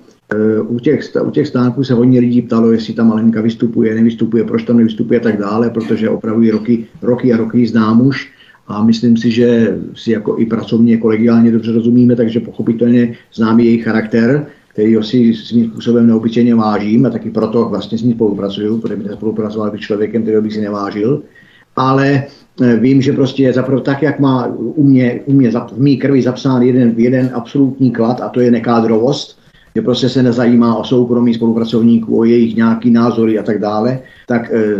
[0.67, 4.63] u těch, u těch stánků se hodně lidí ptalo, jestli ta Malenka vystupuje, nevystupuje, proč
[4.63, 8.29] tam nevystupuje a tak dále, protože opravdu roky, roky a roky znám už
[8.67, 13.83] a myslím si, že si jako i pracovně, kolegiálně dobře rozumíme, takže pochopitelně znám jejich
[13.83, 14.45] charakter,
[14.79, 19.11] který si svým způsobem neobyčejně vážím a taky proto vlastně s ní spolupracuju, protože bych
[19.11, 21.21] spolupracoval bych člověkem, kterého bych si nevážil.
[21.75, 22.23] Ale
[22.61, 25.97] eh, vím, že prostě je zapravo tak, jak má u mě, u mě v mý
[25.97, 29.39] krvi zapsán jeden, jeden absolutní klad a to je nekádrovost,
[29.75, 34.51] že prostě se nezajímá o soukromí spolupracovníků, o jejich nějaký názory a tak dále, tak
[34.53, 34.77] eh,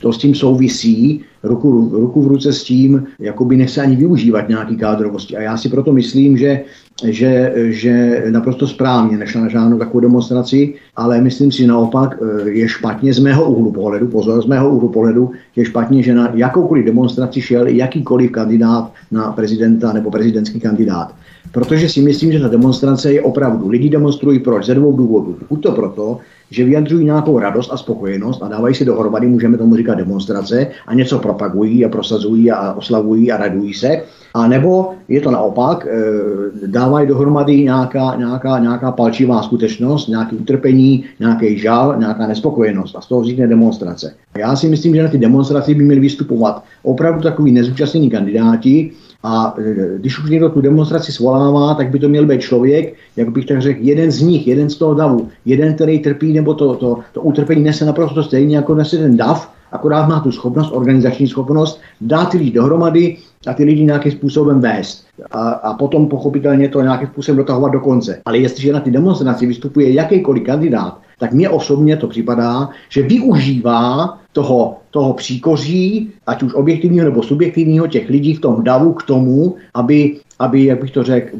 [0.00, 4.76] to s tím souvisí ruku, ruku v ruce s tím, jakoby nechce ani využívat nějaký
[4.76, 5.36] kádrovosti.
[5.36, 6.62] A já si proto myslím, že
[7.04, 12.68] že, že naprosto správně nešla na žádnou takovou demonstraci, ale myslím si naopak, eh, je
[12.68, 16.84] špatně z mého úhlu pohledu, pozor, z mého úhlu pohledu je špatně, že na jakoukoliv
[16.84, 21.14] demonstraci šel jakýkoliv kandidát na prezidenta nebo prezidentský kandidát.
[21.52, 23.68] Protože si myslím, že ta demonstrace je opravdu.
[23.68, 24.66] Lidi demonstrují proč?
[24.66, 25.36] Ze dvou důvodů.
[25.48, 26.18] Buď to proto,
[26.50, 30.94] že vyjadřují nějakou radost a spokojenost a dávají si dohromady, můžeme tomu říkat demonstrace, a
[30.94, 34.02] něco propagují a prosazují a oslavují a radují se.
[34.38, 41.04] A nebo je to naopak, e, dávají dohromady nějaká, nějaká, nějaká palčivá skutečnost, nějaké utrpení,
[41.20, 42.96] nějaký žal, nějaká nespokojenost.
[42.96, 44.14] A z toho vznikne demonstrace.
[44.38, 48.90] Já si myslím, že na ty demonstraci by měli vystupovat opravdu takový nezúčastnění kandidáti,
[49.22, 53.30] a e, když už někdo tu demonstraci svolává, tak by to měl být člověk, jak
[53.30, 56.74] bych tak řekl, jeden z nich, jeden z toho davu, jeden, který trpí, nebo to,
[56.74, 61.28] to, to utrpení nese naprosto stejně jako nese ten dav, akorát má tu schopnost, organizační
[61.28, 65.04] schopnost, dát ty lidi dohromady a ty lidi nějakým způsobem vést.
[65.30, 68.22] A, a potom pochopitelně to nějakým způsobem dotahovat do konce.
[68.24, 74.18] Ale jestliže na ty demonstraci vystupuje jakýkoliv kandidát, tak mně osobně to připadá, že využívá
[74.32, 79.56] toho, toho příkoří, ať už objektivního nebo subjektivního těch lidí v tom davu k tomu,
[79.74, 81.36] aby, aby jak bych to řekl,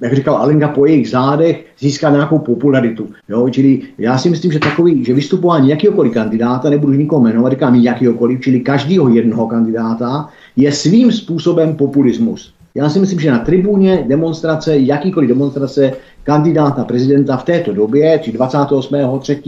[0.00, 3.08] jak říkal Alenka, po jejich zádech získá nějakou popularitu.
[3.28, 3.48] Jo?
[3.48, 8.40] Čili já si myslím, že takový, že vystupování jakýkoliv kandidáta, nebudu nikoho jmenovat, říkám jakýkoliv,
[8.40, 12.54] čili každého jednoho kandidáta, je svým způsobem populismus.
[12.76, 18.32] Já si myslím, že na tribuně demonstrace, jakýkoliv demonstrace kandidáta prezidenta v této době, či
[18.32, 18.96] 28.
[19.20, 19.42] 3.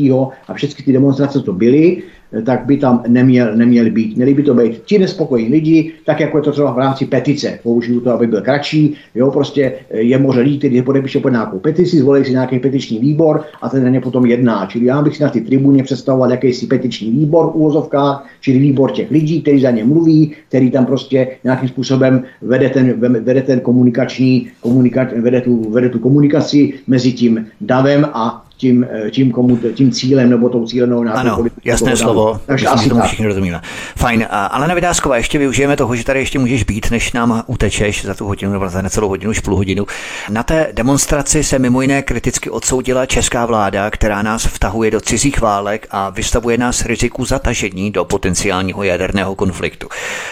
[0.49, 2.03] a všechny ty demonstrace to byly,
[2.45, 4.17] tak by tam neměl, neměl být.
[4.17, 7.59] Měli by to být ti nespokojení lidi, tak jako je to třeba v rámci petice.
[7.62, 8.95] Použiju to, aby byl kratší.
[9.15, 13.45] Jo, prostě je moře lidí, kteří podepíše pod nějakou petici, zvolí si nějaký petiční výbor
[13.62, 14.67] a ten na ně potom jedná.
[14.67, 18.93] Čili já bych si na ty tribuně představoval jakýsi petiční výbor v úvozovkách, čili výbor
[18.93, 23.61] těch lidí, kteří za ně mluví, který tam prostě nějakým způsobem vede ten, vede ten
[23.61, 29.59] komunikační, komunika, vede, tu, vede tu komunikaci mezi tím davem a tím, eh, tím, komu,
[29.75, 33.61] tím cílem nebo tou cílenou nějakou Ano, jasné slovo, takže asi tomu všichni rozumíme.
[33.97, 34.75] Fajn, ale na
[35.14, 38.69] ještě využijeme toho, že tady ještě můžeš být, než nám utečeš za tu hodinu nebo
[38.69, 39.87] za necelou hodinu, už půl hodinu.
[40.31, 45.40] Na té demonstraci se mimo jiné kriticky odsoudila česká vláda, která nás vtahuje do cizích
[45.40, 49.88] válek a vystavuje nás riziku zatažení do potenciálního jaderného konfliktu.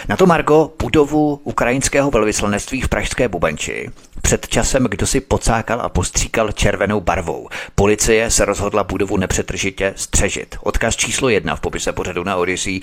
[0.09, 3.89] Na to Margo budovu ukrajinského velvyslanectví v Pražské Bubenči
[4.25, 7.49] před časem kdo si pocákal a postříkal červenou barvou.
[7.75, 10.55] Policie se rozhodla budovu nepřetržitě střežit.
[10.63, 12.79] Odkaz číslo jedna v popise pořadu na Odyssey.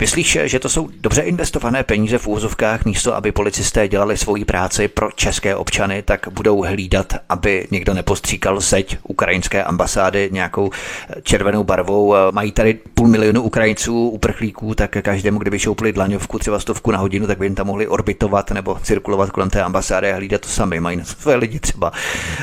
[0.00, 4.88] Myslíš, že to jsou dobře investované peníze v úzovkách, místo aby policisté dělali svoji práci
[4.88, 10.70] pro české občany, tak budou hlídat, aby někdo nepostříkal seď ukrajinské ambasády nějakou
[11.22, 12.14] červenou barvou.
[12.30, 17.26] Mají tady půl milionu Ukrajinců, uprchlíků, tak každému, kdyby šoupli dlaňovku, třeba stovku na hodinu,
[17.26, 20.81] tak by jim tam mohli orbitovat nebo cirkulovat kolem té ambasády a hlídat to sami
[20.82, 21.92] mají na své lidi třeba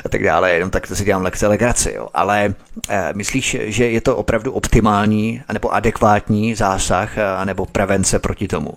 [0.06, 2.08] a tak dále, jenom tak to si dělám lekce legraci, jo.
[2.14, 2.54] Ale
[2.90, 8.72] e, myslíš, že je to opravdu optimální nebo adekvátní zásah a nebo prevence proti tomu?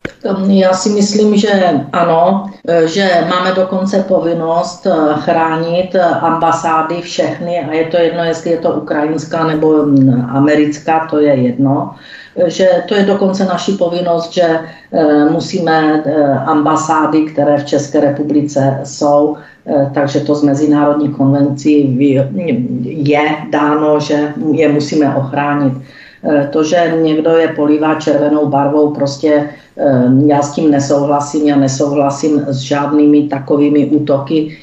[0.47, 7.73] Já si myslím, že ano, eh, že máme dokonce povinnost eh, chránit ambasády všechny a
[7.73, 11.95] je to jedno, jestli je to ukrajinská nebo hm, americká, to je jedno
[12.47, 14.61] že to je dokonce naší povinnost, že
[15.31, 16.03] musíme
[16.47, 19.52] ambasády, které v České republice jsou, Eh,
[19.95, 21.97] takže to z mezinárodní konvencí
[22.85, 25.73] je dáno, že je musíme ochránit.
[26.25, 31.57] Eh, to, že někdo je polívá červenou barvou, prostě eh, já s tím nesouhlasím, já
[31.57, 34.59] nesouhlasím s žádnými takovými útoky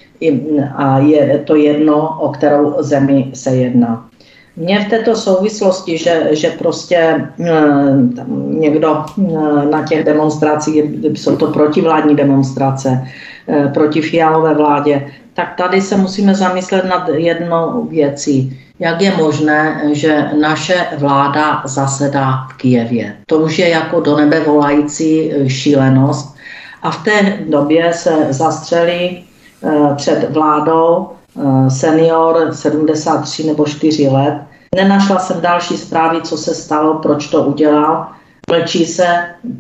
[0.76, 4.10] a je to jedno, o kterou zemi se jedná.
[4.60, 7.28] Mně v této souvislosti, že, že prostě
[8.48, 9.06] někdo
[9.72, 10.84] na těch demonstracích,
[11.16, 13.08] jsou to protivládní demonstrace,
[13.52, 18.60] Eh, proti fialové vládě, tak tady se musíme zamyslet nad jednou věcí.
[18.80, 23.16] Jak je možné, že naše vláda zasedá v Kijevě?
[23.26, 26.36] To už je jako do nebe volající eh, šílenost.
[26.82, 29.24] A v té době se zastřeli
[29.64, 31.08] eh, před vládou
[31.68, 34.34] senior 73 nebo 4 let.
[34.76, 38.08] Nenašla jsem další zprávy, co se stalo, proč to udělal.
[38.50, 39.06] Vlčí se,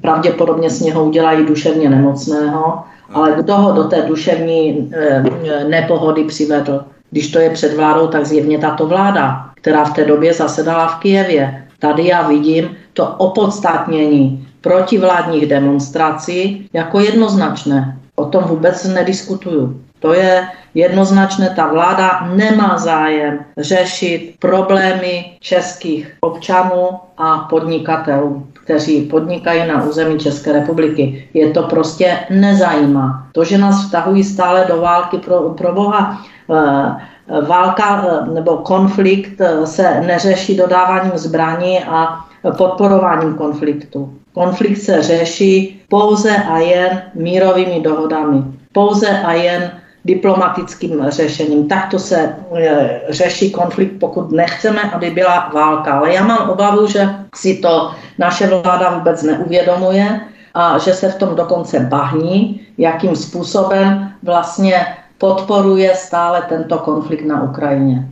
[0.01, 2.83] pravděpodobně z něho udělají duševně nemocného,
[3.13, 5.23] ale kdo ho do té duševní e,
[5.69, 6.83] nepohody přivedl?
[7.12, 10.99] Když to je před vládou, tak zjevně tato vláda, která v té době zasedala v
[10.99, 11.67] Kijevě.
[11.79, 17.97] Tady já vidím to opodstatnění protivládních demonstrací jako jednoznačné.
[18.15, 19.81] O tom vůbec nediskutuju.
[20.00, 29.67] To je jednoznačné, ta vláda nemá zájem řešit problémy českých občanů a podnikatelů, kteří podnikají
[29.67, 31.29] na území České republiky.
[31.33, 33.27] Je to prostě nezajímá.
[33.31, 39.41] To, že nás vtahují stále do války pro, pro boha, eh, válka eh, nebo konflikt
[39.41, 42.25] eh, se neřeší dodáváním zbraní a
[42.58, 44.13] podporováním konfliktu.
[44.33, 48.43] Konflikt se řeší pouze a jen mírovými dohodami.
[48.71, 49.71] Pouze a jen
[50.06, 51.67] diplomatickým řešením.
[51.67, 55.93] Takto se e, řeší konflikt, pokud nechceme, aby byla válka.
[55.93, 60.21] Ale já mám obavu, že si to naše vláda vůbec neuvědomuje
[60.54, 64.87] a že se v tom dokonce bahní, jakým způsobem vlastně
[65.17, 68.08] podporuje stále tento konflikt na Ukrajině.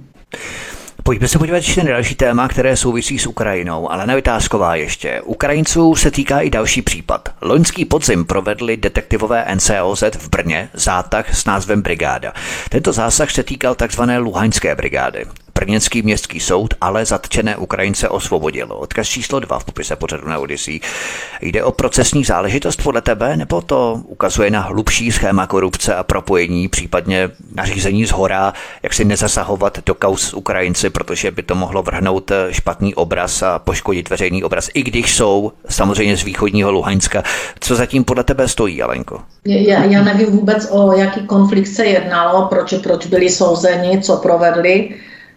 [1.07, 5.21] Pojďme se podívat ještě na další téma, které souvisí s Ukrajinou, ale nevytázková ještě.
[5.21, 7.29] Ukrajinců se týká i další případ.
[7.41, 12.33] Loňský podzim provedli detektivové NCOZ v Brně zátah s názvem Brigáda.
[12.69, 14.01] Tento zásah se týkal tzv.
[14.17, 15.25] Luhanské brigády.
[15.59, 18.67] Brněnský městský soud ale zatčené Ukrajince osvobodil.
[18.73, 20.79] Odkaz číslo 2 v popise pořadu na Odyssey.
[21.41, 26.67] Jde o procesní záležitost podle tebe, nebo to ukazuje na hlubší schéma korupce a propojení,
[26.67, 28.53] případně nařízení z hora,
[28.83, 34.09] jak si nezasahovat do kaus Ukrajinci, protože by to mohlo vrhnout špatný obraz a poškodit
[34.09, 37.23] veřejný obraz, i když jsou samozřejmě z východního Luhanska.
[37.59, 39.21] Co zatím podle tebe stojí, Alenko?
[39.45, 44.89] Já, já nevím vůbec, o jaký konflikt se jednalo, proč, proč byli souzeni, co provedli.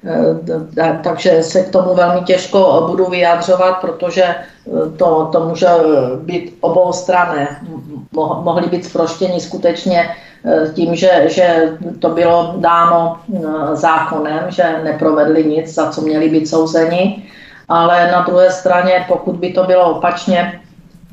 [0.04, 4.46] Eh, takže se k tomu velmi těžko budu vyjadřovat, protože eh,
[4.96, 5.68] to, to může
[6.16, 7.48] být obou strany.
[8.42, 10.10] Mohli být zproštěni skutečně
[10.44, 13.20] eh, tím, že, že to bylo dáno
[13.72, 17.24] zákonem, že neprovedli nic, za co měli být souzeni,
[17.68, 20.60] ale na druhé straně, pokud by to bylo opačně,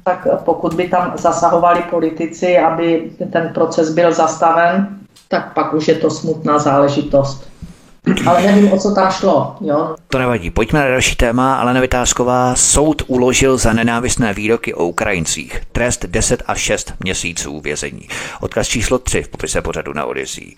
[0.04, 4.88] tak pokud by tam zasahovali politici, aby ten proces byl zastaven,
[5.28, 7.57] tak pak už je to smutná záležitost.
[8.26, 9.56] Ale nevím, o co tam šlo.
[9.62, 9.96] Jo?
[10.08, 10.50] To nevadí.
[10.50, 11.56] Pojďme na další téma.
[11.56, 12.56] ale Vytázková.
[12.56, 15.62] Soud uložil za nenávistné výroky o Ukrajincích.
[15.72, 18.08] Trest 10 až 6 měsíců vězení.
[18.42, 20.56] Odkaz číslo 3 v popise pořadu na Odisí.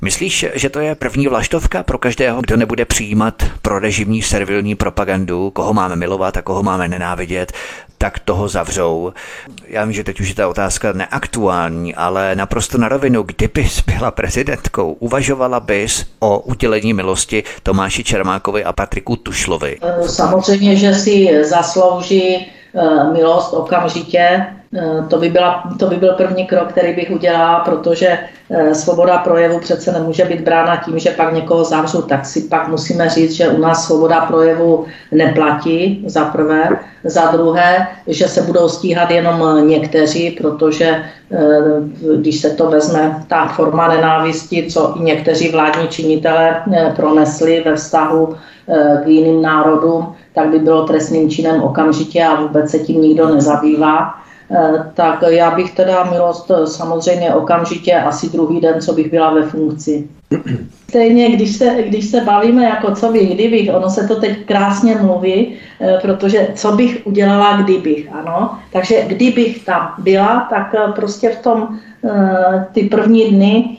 [0.00, 5.50] Myslíš, že to je první vlaštovka pro každého, kdo nebude přijímat pro režimní servilní propagandu,
[5.50, 7.52] koho máme milovat a koho máme nenávidět,
[7.98, 9.12] tak toho zavřou.
[9.66, 14.10] Já vím, že teď už je ta otázka neaktuální, ale naprosto na rovinu, kdybys byla
[14.10, 19.78] prezidentkou, uvažovala bys o udělení milosti Tomáši Čermákovi a Patriku Tušlovi?
[20.06, 22.46] Samozřejmě, že si zaslouží
[23.12, 28.18] milost okamžitě, Eh, to by, byla, to by byl první krok, který bych udělala, protože
[28.50, 32.68] eh, svoboda projevu přece nemůže být brána tím, že pak někoho zavřu, tak si pak
[32.68, 36.68] musíme říct, že u nás svoboda projevu neplatí, za prvé.
[37.04, 41.02] Za druhé, že se budou stíhat jenom někteří, protože
[41.32, 41.38] eh,
[42.16, 46.62] když se to vezme, ta forma nenávisti, co i někteří vládní činitelé
[46.96, 48.34] pronesli ve vztahu
[49.04, 54.14] k jiným národům, tak by bylo trestným činem okamžitě a vůbec se tím nikdo nezabývá.
[54.50, 59.34] Eh, tak já bych teda milost eh, samozřejmě okamžitě asi druhý den, co bych byla
[59.34, 60.08] ve funkci.
[60.88, 64.94] Stejně, když se, když se bavíme jako co bych, kdybych, ono se to teď krásně
[64.94, 68.58] mluví, eh, protože co bych udělala, kdybych, ano.
[68.72, 71.78] Takže kdybych tam byla, tak prostě v tom
[72.72, 73.78] ty první dny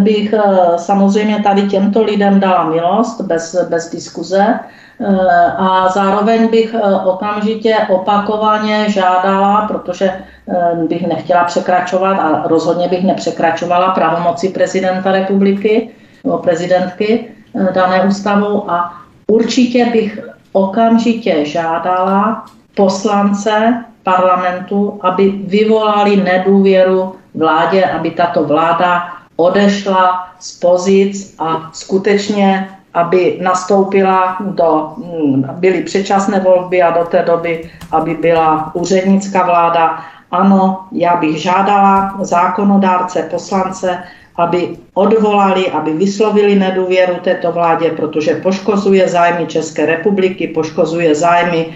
[0.00, 0.34] bych
[0.76, 4.58] samozřejmě tady těmto lidem dala milost bez, bez diskuze,
[5.00, 12.88] Eh, a zároveň bych eh, okamžitě opakovaně žádala, protože eh, bych nechtěla překračovat a rozhodně
[12.88, 15.90] bych nepřekračovala pravomoci prezidenta republiky
[16.24, 17.28] nebo prezidentky
[17.74, 18.70] dané ústavou.
[18.70, 18.92] A
[19.26, 20.18] určitě bych
[20.52, 31.70] okamžitě žádala poslance parlamentu, aby vyvolali nedůvěru vládě, aby tato vláda odešla z pozic a
[31.72, 39.46] skutečně aby nastoupila do, hm, byly předčasné volby a do té doby, aby byla úřednická
[39.46, 39.98] vláda.
[40.30, 43.98] Ano, já bych žádala zákonodárce, poslance,
[44.36, 51.66] aby odvolali, aby vyslovili nedůvěru této vládě, protože poškozuje zájmy České republiky, poškozuje zájmy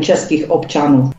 [0.00, 1.10] českých občanů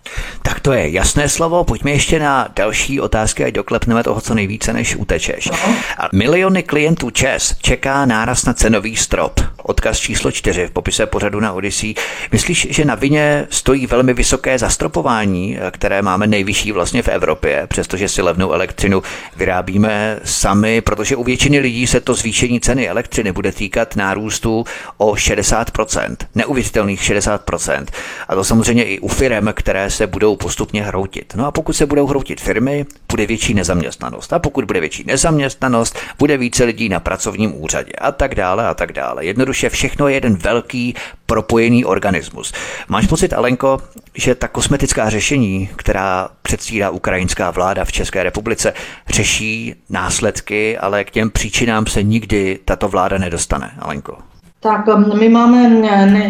[0.67, 4.95] To je jasné slovo, pojďme ještě na další otázky, ať doklepneme toho, co nejvíce, než
[4.95, 5.49] utečeš.
[5.97, 9.39] A miliony klientů ČES čeká náraz na cenový strop.
[9.63, 11.93] Odkaz číslo čtyři v popise pořadu na Odyssey.
[12.31, 18.09] Myslíš, že na vině stojí velmi vysoké zastropování, které máme nejvyšší vlastně v Evropě, přestože
[18.09, 19.03] si levnou elektřinu
[19.35, 24.65] vyrábíme sami, protože u většiny lidí se to zvýšení ceny elektřiny bude týkat nárůstu
[24.97, 27.85] o 60%, neuvěřitelných 60%.
[28.27, 31.33] A to samozřejmě i u firm, které se budou postupně hroutit.
[31.35, 34.33] No a pokud se budou hroutit firmy, bude větší nezaměstnanost.
[34.33, 38.73] A pokud bude větší nezaměstnanost, bude více lidí na pracovním úřadě a tak dále a
[38.73, 39.25] tak dále.
[39.25, 42.53] Jednoduše všechno je jeden velký propojený organismus.
[42.87, 43.81] Máš pocit, Alenko,
[44.15, 48.73] že ta kosmetická řešení, která předstírá ukrajinská vláda v České republice,
[49.09, 54.26] řeší následky, ale k těm příčinám se nikdy tato vláda nedostane, Alenko?
[54.59, 55.69] Tak um, my máme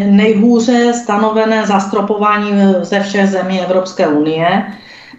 [0.06, 2.50] nejhůře stanovené zastropování
[2.82, 4.62] ze všech zemí Evropské unie.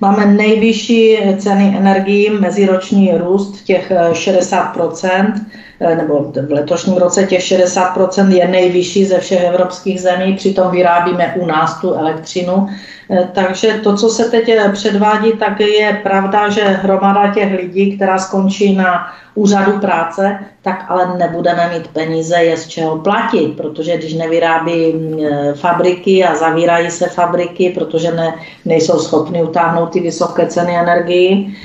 [0.01, 5.33] Máme nejvyšší ceny energií, meziroční růst těch 60 eh, eh,
[5.79, 11.45] nebo v letošním roce těch 60% je nejvyšší ze všech evropských zemí, přitom vyrábíme u
[11.45, 12.67] nás tu elektřinu.
[13.11, 18.19] Eh, takže to, co se teď předvádí, tak je pravda, že hromada těch lidí, která
[18.19, 24.13] skončí na úřadu práce, tak ale nebudeme mít peníze, je z čeho platit, protože když
[24.13, 25.19] nevyrábí mm,
[25.53, 31.55] fabriky a zavírají se fabriky, protože ne, nejsou schopni utáhnout ty vysoké ceny energii,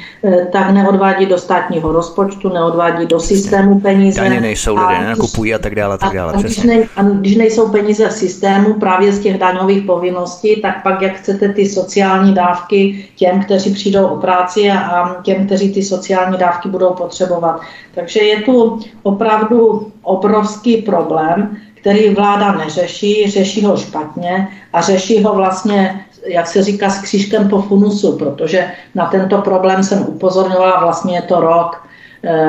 [0.53, 4.04] tak neodvádí do státního rozpočtu, neodvádí do systému peníze.
[4.13, 5.95] Daně nejsou, lidé nenakupují a tak dále.
[5.95, 9.39] A tak dále a, když ne, a když nejsou peníze v systému právě z těch
[9.39, 15.17] daňových povinností, tak pak jak chcete ty sociální dávky těm, kteří přijdou o práci a
[15.23, 17.61] těm, kteří ty sociální dávky budou potřebovat.
[17.95, 25.35] Takže je tu opravdu obrovský problém, který vláda neřeší, řeší ho špatně a řeší ho
[25.35, 31.17] vlastně, jak se říká, s křížkem po funusu, protože na tento problém jsem upozorňovala vlastně
[31.17, 31.84] je to rok,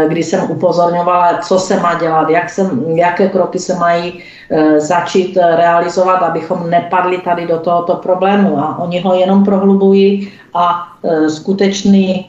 [0.07, 5.37] kdy jsem upozorňovala, co se má dělat, jak se, jaké kroky se mají eh, začít
[5.37, 8.59] realizovat, abychom nepadli tady do tohoto problému.
[8.59, 10.87] A oni ho jenom prohlubují a
[11.27, 12.25] skutečný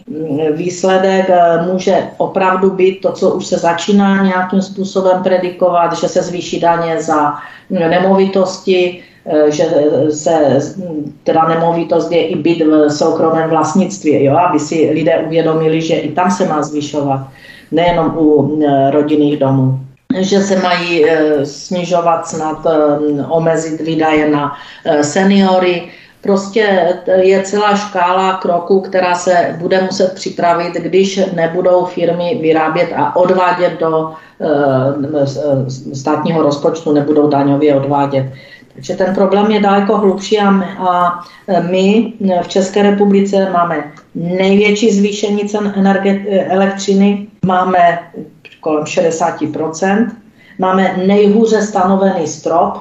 [0.52, 6.22] výsledek e, může opravdu být to, co už se začíná nějakým způsobem predikovat, že se
[6.22, 7.34] zvýší daně za
[7.70, 9.05] nemovitosti, e,
[9.48, 9.64] že
[10.10, 10.58] se
[11.24, 16.12] teda nemovitost je i byt v soukromém vlastnictví, jo, aby si lidé uvědomili, že i
[16.12, 17.20] tam se má zvyšovat,
[17.72, 18.60] nejenom u
[18.90, 19.80] rodinných domů.
[20.18, 21.06] Že se mají
[21.44, 22.66] snižovat snad,
[23.28, 24.52] omezit výdaje na
[25.02, 25.82] seniory,
[26.26, 33.16] Prostě je celá škála kroků, která se bude muset připravit, když nebudou firmy vyrábět a
[33.16, 35.26] odvádět do eh,
[35.94, 38.26] státního rozpočtu, nebudou daňově odvádět.
[38.76, 41.20] Takže ten problém je daleko hlubší a
[41.70, 42.12] my
[42.42, 45.72] v České republice máme největší zvýšení cen
[46.48, 47.98] elektřiny, máme
[48.60, 50.06] kolem 60%
[50.58, 52.78] máme nejhůře stanovený strop,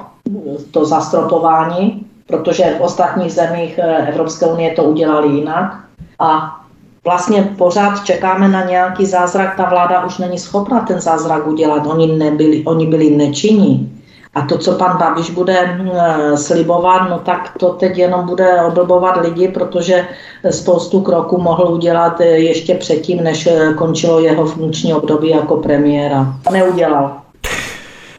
[0.70, 5.84] to zastropování, protože v ostatních zemích Evropské unie to udělali jinak.
[6.18, 6.56] A
[7.04, 12.18] vlastně pořád čekáme na nějaký zázrak, ta vláda už není schopna ten zázrak udělat, oni,
[12.18, 13.95] nebyli, oni byli nečinní.
[14.36, 19.16] A to, co pan Babiš bude eh, slibovat, no tak to teď jenom bude oblbovat
[19.16, 20.04] lidi, protože
[20.50, 26.34] spoustu kroků mohl udělat eh, ještě předtím, než končilo jeho funkční období jako premiéra.
[26.52, 27.16] Neudělal.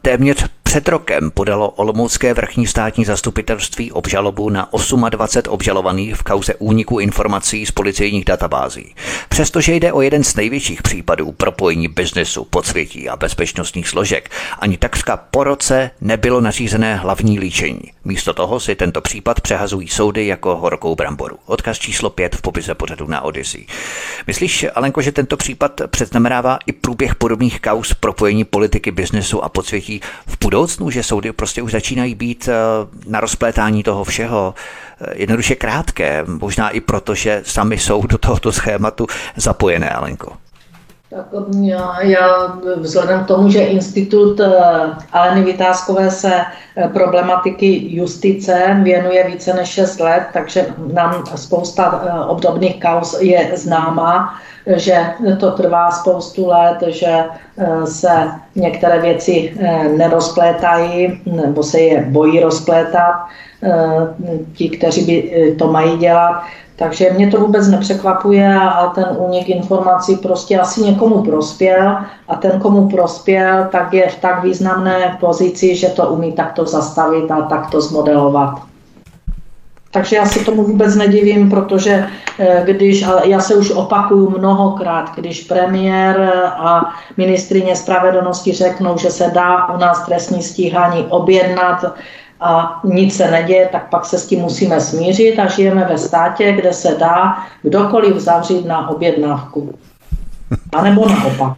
[0.02, 4.68] Téměř před rokem podalo Olomoucké vrchní státní zastupitelství obžalobu na
[5.10, 8.94] 28 obžalovaných v kauze úniku informací z policejních databází.
[9.28, 15.16] Přestože jde o jeden z největších případů propojení biznesu, podsvětí a bezpečnostních složek, ani takřka
[15.16, 17.80] po roce nebylo nařízené hlavní líčení.
[18.04, 21.36] Místo toho si tento případ přehazují soudy jako horkou bramboru.
[21.46, 23.66] Odkaz číslo 5 v popise pořadu na Odyssey.
[24.26, 30.00] Myslíš, Alenko, že tento případ předznamenává i průběh podobných kaus propojení politiky, biznesu a podsvětí
[30.26, 30.57] v budoucnu?
[30.58, 32.52] Budoucnu, že soudy prostě už začínají být eh,
[33.06, 34.54] na rozplétání toho všeho
[35.00, 39.06] eh, jednoduše krátké, možná i proto, že sami jsou do tohoto schématu
[39.36, 40.47] zapojené, Alenko.
[41.10, 41.26] Tak
[42.02, 44.52] já, vzhledem k tomu, že institut eh,
[45.12, 46.32] Aleny Vytázkové se
[46.92, 54.38] problematiky justice věnuje více než 6 let, takže nám spousta obdobných kaus je známá
[54.76, 55.04] že
[55.40, 57.24] to trvá spoustu let, že
[57.84, 59.56] se některé věci
[59.96, 63.14] nerozplétají nebo se je bojí rozplétat
[64.52, 66.42] ti, kteří by to mají dělat.
[66.78, 71.96] Takže mě to vůbec nepřekvapuje a ten únik informací prostě asi někomu prospěl
[72.28, 77.30] a ten, komu prospěl, tak je v tak významné pozici, že to umí takto zastavit
[77.30, 78.58] a takto zmodelovat.
[79.90, 82.06] Takže já se tomu vůbec nedivím, protože
[82.38, 89.30] eh, když, já se už opakuju mnohokrát, když premiér a ministrině spravedlnosti řeknou, že se
[89.34, 91.84] dá u nás trestní stíhání objednat
[92.40, 96.52] a nic se neděje, tak pak se s tím musíme smířit a žijeme ve státě,
[96.52, 99.78] kde se dá kdokoliv zavřít na objednávku.
[100.72, 101.52] A nebo naopak.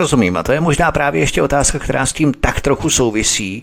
[0.00, 3.62] Rozumím, a to je možná právě ještě otázka, která s tím tak trochu souvisí.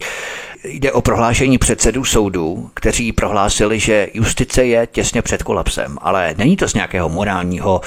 [0.64, 6.58] Jde o prohlášení předsedů soudů, kteří prohlásili, že justice je těsně před kolapsem, ale není
[6.58, 7.82] to z nějakého morálního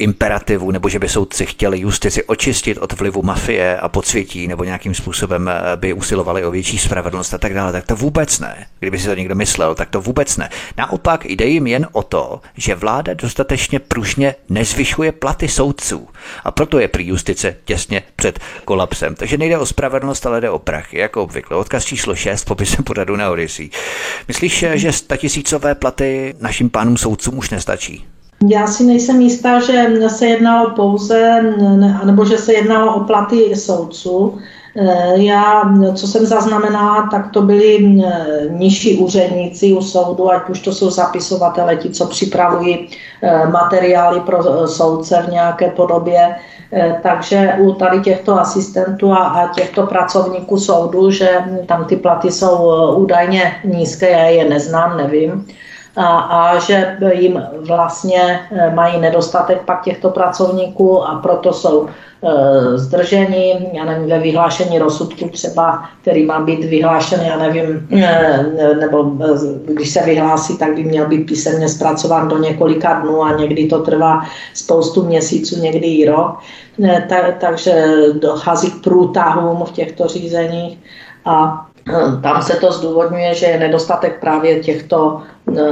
[0.00, 4.94] imperativu, nebo že by soudci chtěli justici očistit od vlivu mafie a podsvětí, nebo nějakým
[4.94, 8.66] způsobem eh, by usilovali o větší spravedlnost a tak dále, tak to vůbec ne.
[8.80, 10.50] Kdyby si to někdo myslel, tak to vůbec ne.
[10.78, 16.08] Naopak jde jim jen o to, že vláda dostatečně pružně nezvyšuje platy soudců.
[16.44, 19.14] A proto je prý justice těsně před kolapsem.
[19.14, 21.56] Takže nejde o spravedlnost, ale jde o prachy, jako obvykle.
[21.56, 23.70] Odkaz číslo 6, popisem pořadu na Odyssey.
[24.28, 28.06] Myslíš, že statisícové platy našim pánům soudcům už nestačí?
[28.48, 31.42] Já si nejsem jistá, že se jednalo pouze,
[32.04, 34.38] nebo že se jednalo o platy soudců.
[34.76, 40.60] Eh, já, co jsem zaznamenala, tak to byli eh, nižší úředníci u soudu, ať už
[40.60, 42.88] to jsou zapisovatele, ti, co připravují
[43.22, 46.36] eh, materiály pro soudce v nějaké podobě.
[47.02, 51.30] Takže u tady těchto asistentů a těchto pracovníků soudu, že
[51.66, 55.46] tam ty platy jsou údajně nízké, já je neznám, nevím
[55.96, 62.78] a, a že jim vlastně eh, mají nedostatek pak těchto pracovníků a proto jsou e,
[62.78, 69.02] zdrženi, já nevím, ve vyhlášení rozsudku třeba, který má být vyhlášen, já nevím, e, nebo
[69.64, 73.82] když se vyhlásí, tak by měl být písemně zpracován do několika dnů a někdy to
[73.82, 74.22] trvá
[74.54, 76.38] spoustu měsíců, někdy i rok.
[76.84, 80.78] E, tak, takže dochází k průtahům v těchto řízeních
[81.24, 81.66] a
[82.22, 85.22] tam se to zdůvodňuje, že je nedostatek právě těchto
[85.58, 85.62] eh,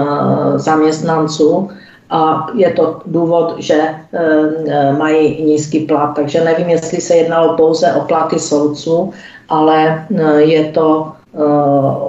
[0.57, 1.71] zaměstnanců
[2.11, 3.81] a je to důvod, že
[4.13, 6.15] eh, mají nízký plat.
[6.17, 9.13] Takže nevím, jestli se jednalo pouze o platy soudců,
[9.49, 11.13] ale eh, je to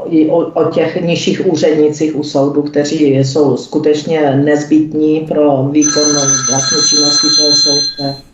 [0.05, 6.03] i o, těch nižších úřednicích u soudu, kteří jsou skutečně nezbytní pro výkon
[6.49, 8.28] vlastní činnosti toho soudce.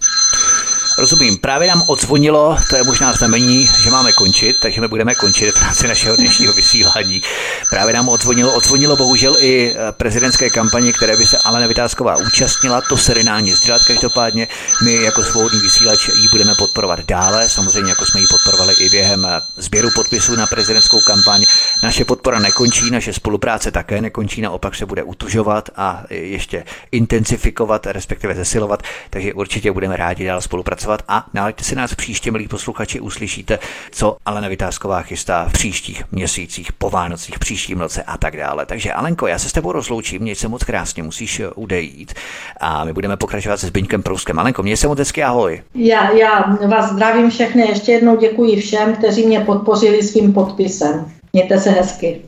[0.97, 5.51] Rozumím, právě nám odzvonilo, to je možná znamení, že máme končit, takže my budeme končit
[5.51, 7.23] v rámci našeho dnešního vysílání.
[7.69, 12.81] Právě nám odzvonilo, odzvonilo bohužel i eh, prezidentské kampaně, které by se Alena Vytázková účastnila,
[12.81, 14.47] to se nedá nic dělat každopádně.
[14.83, 19.25] My jako svobodný vysílač ji budeme podporovat dále, samozřejmě jako jsme ji podporovali i během
[19.25, 21.45] eh, sběru podpisů na prezidentskou kampaň.
[21.86, 28.36] Naše podpora nekončí, naše spolupráce také nekončí, naopak se bude utužovat a ještě intenzifikovat, respektive
[28.36, 32.99] zesilovat, takže určitě budeme rádi dál spolupracovat pracovat a nalaďte si nás příště, milí posluchači,
[32.99, 33.59] uslyšíte,
[33.91, 38.65] co Alena Vytázková chystá v příštích měsících, po Vánocích, příštím roce a tak dále.
[38.65, 42.13] Takže Alenko, já se s tebou rozloučím, měj se moc krásně, musíš eh, udejít
[42.59, 44.39] a my budeme pokračovat se Zbyňkem Prouskem.
[44.39, 45.61] Alenko, měj se moc hezky, ahoj.
[45.75, 51.05] Já, já vás zdravím všechny, ještě jednou děkuji všem, kteří mě podpořili svým podpisem.
[51.36, 52.21] Mějte se hezky.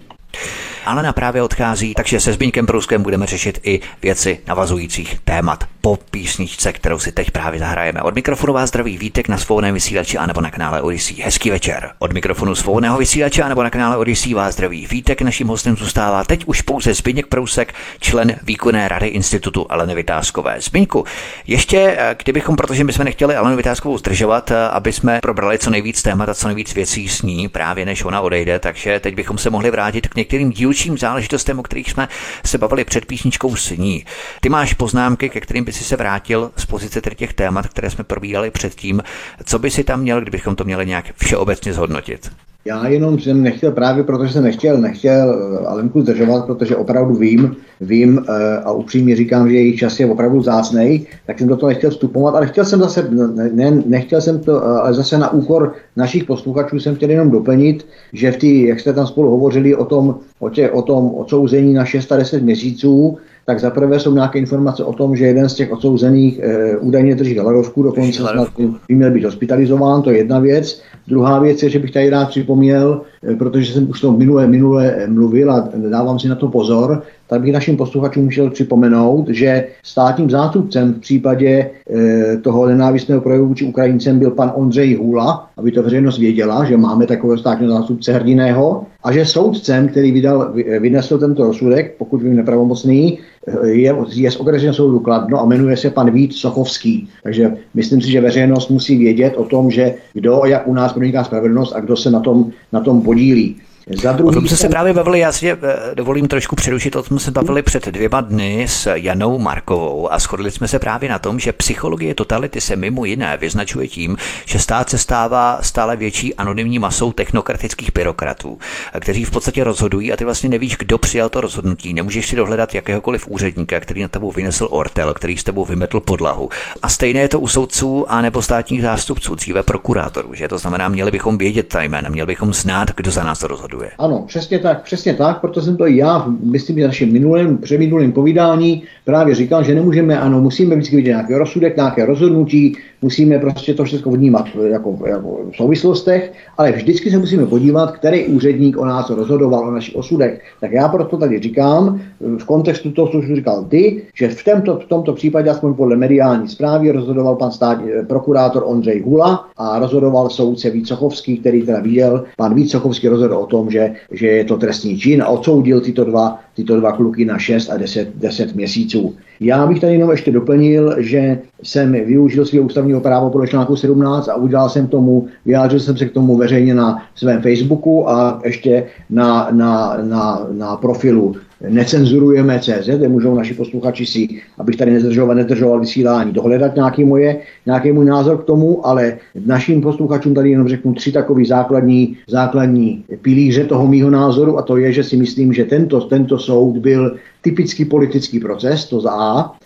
[0.88, 6.74] Alena právě odchází, takže se Zbyňkem Pruskem budeme řešit i věci navazujících témat po písničce,
[6.74, 8.02] kterou si teď právě zahrajeme.
[8.02, 11.18] Od mikrofonu vás zdraví Vítek na svobodném vysílači anebo na kanále Odyssey.
[11.24, 11.92] Hezký večer.
[12.00, 15.22] Od mikrofonu svobodného vysílače anebo na kanále Odyssey vás zdraví Vítek.
[15.22, 20.56] Naším hostem zůstává teď už pouze Zbyněk Prousek, člen výkonné rady Institutu Aleny Vytázkové.
[20.62, 21.06] Zbyňku,
[21.48, 25.70] ještě eh, kdybychom, protože my jsme nechtěli Alenu Vytázkovou zdržovat, eh, aby jsme probrali co
[25.70, 29.38] nejvíc témat a co nejvíc věcí s ní, právě než ona odejde, takže teď bychom
[29.38, 32.08] se mohli vrátit k některým dílčím záležitostem, o kterých jsme
[32.46, 34.06] se bavili před písničkou s ní.
[34.42, 38.04] Ty máš poznámky, ke kterým by si se vrátil z pozice těch témat, které jsme
[38.04, 39.04] probírali předtím.
[39.46, 42.32] Co by si tam měl, kdybychom to měli nějak všeobecně zhodnotit?
[42.68, 47.55] Já jenom jsem nechtěl právě, protože jsem nechtěl, nechtěl eh, Alenku zdržovat, protože opravdu vím,
[47.82, 51.70] vím eh, a upřímně říkám, že jejich čas je opravdu zácnej, tak jsem do toho
[51.70, 53.07] nechtěl vstupovat, ale chtěl jsem zase,
[53.51, 57.88] ne, nechtěl jsem to, eh, ale zase na úkor našich posluchačů jsem chtěl jenom doplnit,
[58.13, 61.74] že v tý, jak jste tam spolu hovořili o tom, o, tě, o tom odsouzení
[61.74, 63.18] na 610 měsíců,
[63.50, 67.39] tak zaprvé jsou nějaké informace o tom, že jeden z těch odsouzených e, údajně drží
[67.39, 68.48] hladovku, dokonce snad
[68.88, 70.82] by měl být hospitalizován, to je jedna věc.
[71.08, 75.08] Druhá věc je, že bych tady rád připomněl, e, protože jsem už to minule, minule
[75.08, 80.30] mluvil a dávám si na to pozor, tak bych našim posluchačům chtěl připomenout, že státním
[80.30, 85.84] zástupcem v případě e, toho nenávistného projevu vůči Ukrajincem byl pan Ondřej Hula, aby to
[85.84, 91.44] veřejnost věděla, že máme takového státního zástupce hrdiného, a že soudcem, který vydal, vynesl tento
[91.44, 93.20] rozsudek, pokud vím nepravomocný,
[93.64, 97.10] je, je z okresního soudu Kladno a jmenuje se pan Vít Sochovský.
[97.24, 101.24] Takže myslím si, že veřejnost musí vědět o tom, že kdo jak u nás proniká
[101.24, 103.56] spravedlnost a kdo se na tom, na tom podílí.
[103.96, 105.58] Za druhý o tom jsme se právě bavili, já si eh,
[105.94, 110.20] dovolím trošku přerušit, o tom jsme se bavili před dvěma dny s Janou Markovou a
[110.20, 114.60] shodli jsme se právě na tom, že psychologie totality se mimo jiné vyznačuje tím, že
[114.60, 118.58] stát se stává stále větší anonymní masou technokratických byrokratů,
[119.00, 121.94] kteří v podstatě rozhodují a ty vlastně nevíš, kdo přijal to rozhodnutí.
[121.94, 126.50] Nemůžeš si dohledat jakéhokoliv úředníka, který na tebou vynesl ortel, který s tebou vymetl podlahu.
[126.82, 130.88] A stejné je to u soudců a nebo státních zástupců, dříve prokurátorů, že to znamená,
[130.88, 133.77] měli bychom vědět ta jména, měli bychom znát, kdo za nás rozhoduje.
[133.98, 138.12] Ano, přesně tak, přesně tak, proto jsem to i já, myslím, že našem minulém, přeminulém
[138.12, 143.74] povídání právě říkal, že nemůžeme, ano, musíme vždycky vidět nějaký rozsudek, nějaké rozhodnutí, musíme prostě
[143.74, 148.86] to všechno vnímat jako, jako v souvislostech, ale vždycky se musíme podívat, který úředník o
[148.86, 150.41] nás rozhodoval o našich osudech.
[150.62, 154.86] Tak já proto tady říkám, v kontextu toho, co říkal ty, že v tomto, v
[154.86, 160.30] tomto případě, aspoň podle mediální zprávy, rozhodoval pan stát, eh, prokurátor Ondřej Hula a rozhodoval
[160.30, 164.98] soudce Vícochovský, který teda viděl, pan Vícochovský rozhodl o tom, že, že je to trestný
[164.98, 169.16] čin a odsoudil tyto dva, tyto dva kluky na 6 a 10, 10 měsíců.
[169.39, 174.30] Já bych tady jenom ještě doplnil, že jsem využil svého ústavního práva podle článku 17
[174.30, 178.84] a udělal jsem tomu, vyjádřil jsem se k tomu veřejně na svém Facebooku a ještě
[179.10, 181.36] na, na, na, na profilu
[181.70, 184.28] necenzurujeme CZ, kde můžou naši posluchači si,
[184.58, 189.82] abych tady nezdržoval, nezdržoval vysílání, dohledat nějaký, moje, nějaký můj názor k tomu, ale našim
[189.82, 194.91] posluchačům tady jenom řeknu tři takové základní, základní pilíře toho mýho názoru a to je,
[194.91, 199.57] že si myslím, že tento, tento soud byl typický politický proces, to za A,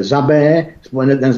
[0.00, 0.66] za B,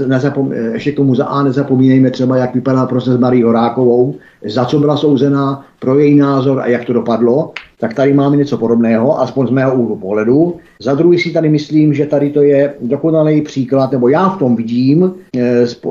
[0.06, 4.78] nezapom, ještě k tomu za A nezapomínejme třeba, jak vypadá proces Marie Horákovou, za co
[4.78, 9.46] byla souzená, pro její názor a jak to dopadlo, tak tady máme něco podobného, aspoň
[9.46, 10.56] z mého úhlu pohledu.
[10.80, 14.56] Za druhý si tady myslím, že tady to je dokonalý příklad, nebo já v tom
[14.56, 15.90] vidím e, sp, e,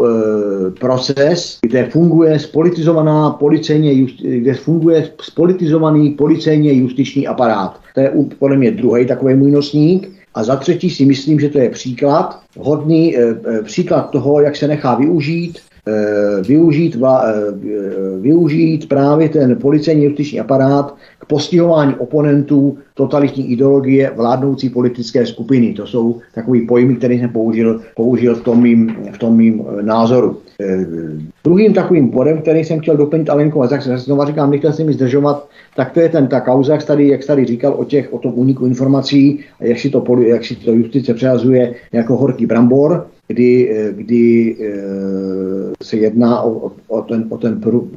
[0.80, 7.80] proces, kde funguje spolitizovaná policejně, just, kde funguje spolitizovaný policejně justiční aparát.
[7.96, 10.21] To je podle mě druhý takový můj nosník.
[10.34, 14.68] A za třetí si myslím, že to je příklad, hodný e, příklad toho, jak se
[14.68, 17.52] nechá využít Eh, využít, eh,
[18.20, 25.74] využít právě ten policejní justiční aparát k postihování oponentů totalitní ideologie vládnoucí politické skupiny.
[25.74, 29.84] To jsou takový pojmy, které jsem použil, použil v, tom mým, v tom mým eh,
[29.84, 30.38] názoru.
[31.44, 34.94] Druhým takovým bodem, který jsem chtěl doplnit Alenko, a tak znovu říkám, nechtěl jsem mi
[34.94, 38.18] zdržovat, tak to je ten, ta kauza, jak tady, jak tady říkal o, těch, o
[38.18, 43.08] tom úniku informací a jak si to, jak si to justice přehazuje jako horký brambor
[43.32, 47.90] kdy, eh, kdy eh, se jedná o, o ten, o ten, prů,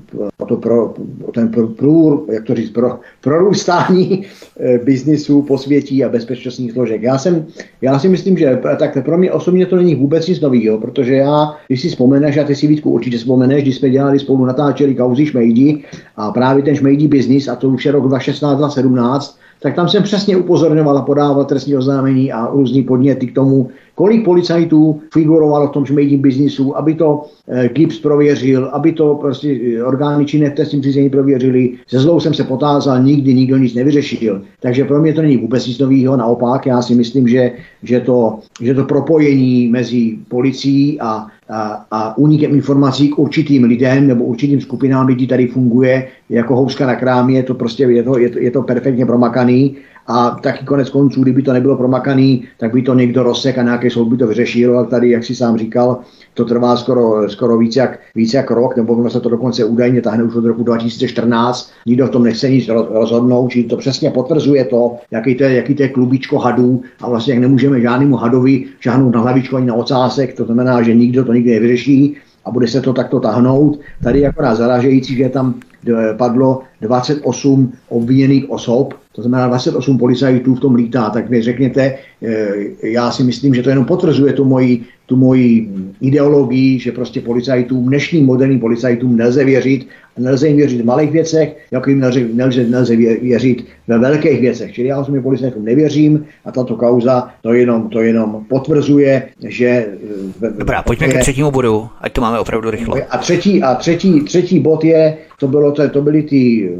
[0.45, 4.26] o to pro, o ten prů, prů, jak to říct, pro, prorůstání
[4.61, 7.03] eh, biznisu, posvětí a bezpečnostních složek.
[7.03, 7.47] Já, jsem,
[7.82, 11.57] já si myslím, že tak pro mě osobně to není vůbec nic nového, protože já,
[11.66, 15.26] když si vzpomeneš, a ty si Vítku určitě vzpomeneš, když jsme dělali spolu natáčeli kauzy
[15.26, 15.84] Šmejdi
[16.16, 20.03] a právě ten Šmejdi biznis, a to už je rok 2016, 2017, tak tam jsem
[20.03, 25.70] přesně upozorňoval a podával trestní oznámení a různý podněty k tomu, kolik policajtů figurovalo v
[25.70, 30.55] tom šmejdím biznisu, aby to e, GIPS prověřil, aby to prostě eh, orgány činné v
[30.55, 31.72] trestním řízení prověřili.
[31.86, 34.42] Se zlou jsem se potázal, nikdy nikdo nic nevyřešil.
[34.61, 38.38] Takže pro mě to není vůbec nic nového, naopak já si myslím, že, že, to,
[38.61, 44.61] že to propojení mezi policií a a, a únikem informací k určitým lidem nebo určitým
[44.61, 48.38] skupinám lidí tady funguje jako houska na krámě, je to prostě je to, je to,
[48.38, 49.76] je to perfektně promakaný
[50.07, 53.91] a taky konec konců, kdyby to nebylo promakaný, tak by to někdo rozsek a nějaký
[53.91, 55.99] soud by to vyřešil, ale tady, jak si sám říkal,
[56.35, 60.25] to trvá skoro, skoro víc, jak, víc jak rok, nebo se to dokonce údajně tahne
[60.25, 64.97] už od roku 2014, nikdo v tom nechce nic rozhodnout, čili to přesně potvrzuje to,
[65.11, 69.11] jaký to je, jaký to je klubičko hadů a vlastně jak nemůžeme žádnému hadovi žádnou
[69.11, 72.81] na hlavičku ani na ocásek, to znamená, že nikdo to nikdy nevyřeší a bude se
[72.81, 73.81] to takto tahnout.
[74.03, 75.74] Tady je akorát zaražející, že tam eh,
[76.16, 82.49] padlo 28 obviněných osob, to znamená 28 policajtů v tom lítá, tak mi řekněte, eh,
[82.82, 85.69] já si myslím, že to jenom potvrzuje tu moji, tu moji
[86.01, 89.87] ideologii, že prostě policajtům, dnešním moderním policajtům nelze věřit,
[90.19, 94.73] nelze jim věřit v malých věcech, jako jim nelze, nelze, nelze věřit ve velkých věcech.
[94.73, 99.67] Čili já osobně policajtům nevěřím a tato kauza to jenom, to jenom potvrzuje, že...
[99.67, 102.97] Eh, Dobrá, pojďme ke třetímu bodu, ať to máme opravdu rychlo.
[103.11, 106.71] A třetí, a třetí, třetí bod je, to, bylo, to, to byly ty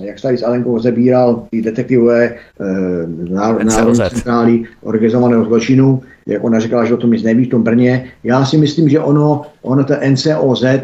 [0.00, 2.34] jak tady s Alenkou zabíral ty detektivové e,
[3.30, 8.04] Národní centrály organizovaného zločinu, jak ona říkala, že o tom nic neví v tom Brně.
[8.24, 10.82] Já si myslím, že ono, ono to NCOZ e,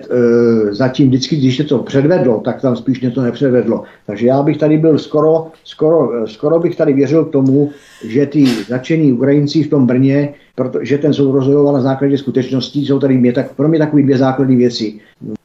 [0.70, 3.82] zatím vždycky, když to předvedlo, tak tam spíš něco nepředvedlo.
[4.06, 7.70] Takže já bych tady byl skoro, skoro, skoro bych tady věřil tomu,
[8.04, 12.98] že ty začení Ukrajinci v tom Brně, protože ten soud rozhodoval na základě skutečností, jsou
[12.98, 14.94] tady mě, tak, pro mě takové dvě základní věci.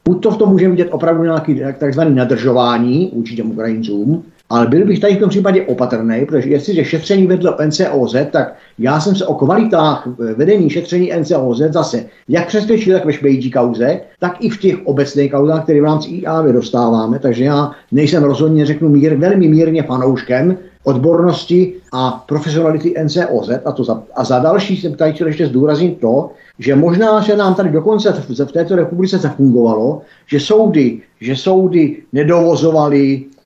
[0.08, 4.86] Buď to v tom můžeme vidět opravdu nějaký takzvaný nadržování vůči těm Ukrajincům, ale byl
[4.86, 9.26] bych tady v tom případě opatrný, protože jestliže šetření vedlo NCOZ, tak já jsem se
[9.26, 14.58] o kvalitách vedení šetření NCOZ zase jak přesvědčil, tak ve špejdí kauze, tak i v
[14.58, 19.48] těch obecných kauzách, které v rámci IAV dostáváme, takže já nejsem rozhodně, řeknu, mír, velmi
[19.48, 25.26] mírně fanouškem odbornosti a profesionality NCOZ a, to za, a za další jsem tady chtěl
[25.26, 30.40] ještě zdůraznit to, že možná, že nám tady dokonce v, v této republice zafungovalo, že
[30.40, 33.37] soudy, že soudy nedovozovaly ne,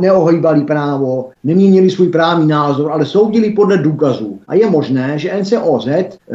[0.00, 4.38] neohýbali právo, neměnili svůj právní názor, ale soudili podle důkazů.
[4.48, 5.88] A je možné, že NCOZ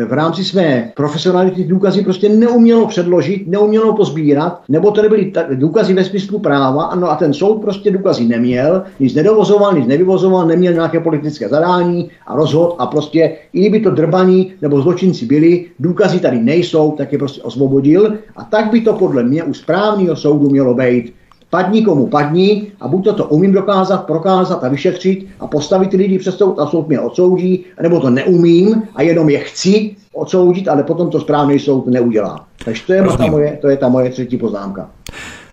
[0.08, 6.04] v rámci své profesionality důkazy prostě neumělo předložit, neumělo pozbírat, nebo to nebyly důkazy ve
[6.04, 11.00] smyslu práva, no a ten soud prostě důkazy neměl, nic nedovozoval, nic nevyvozoval, neměl nějaké
[11.00, 16.40] politické zadání a rozhod a prostě, i kdyby to drbaní nebo zločinci byli, důkazy tady
[16.40, 20.74] nejsou, tak je prostě osvobodil a tak by to podle mě u správného soudu mělo
[20.74, 21.14] být
[21.52, 25.98] padni komu padni a buď to, to umím dokázat, prokázat a vyšetřit a postavit ty
[25.98, 30.68] lidi před soud a soud mě odsoudí, nebo to neumím a jenom je chci odsoudit,
[30.68, 32.46] ale potom to správný soud neudělá.
[32.66, 34.90] Takže to je, ta moje, to je ta moje třetí poznámka.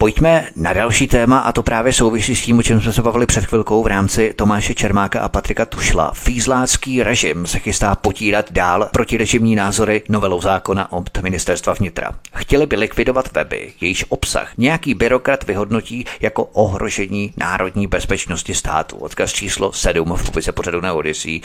[0.00, 3.26] Pojďme na další téma a to právě souvisí s tím, o čem jsme se bavili
[3.26, 6.12] před chvilkou v rámci Tomáše Čermáka a Patrika Tušla.
[6.14, 12.10] Fízlácký režim se chystá potírat dál protirežimní názory novelou zákona od ministerstva vnitra.
[12.34, 18.96] Chtěli by likvidovat weby, jejíž obsah nějaký byrokrat vyhodnotí jako ohrožení národní bezpečnosti státu.
[18.96, 21.40] Odkaz číslo 7 v popise pořadu na Odyssey.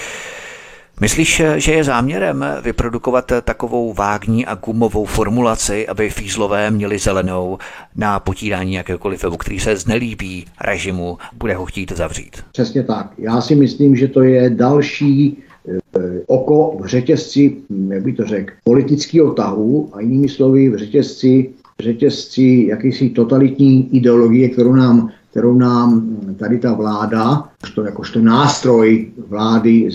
[1.02, 7.58] Myslíš, že je záměrem vyprodukovat takovou vágní a gumovou formulaci, aby fízlové měli zelenou
[7.96, 12.44] na potírání jakéhokoliv webu, který se znelíbí režimu, bude ho chtít zavřít?
[12.52, 13.14] Přesně tak.
[13.18, 15.38] Já si myslím, že to je další
[15.68, 17.56] eh, oko v řetězci,
[17.90, 23.96] jak by to řekl, politického tahu a jinými slovy v řetězci, v řetězci jakýsi totalitní
[23.96, 27.44] ideologie, kterou nám kterou nám tady ta vláda,
[27.76, 29.90] to jakožto nástroj vlády,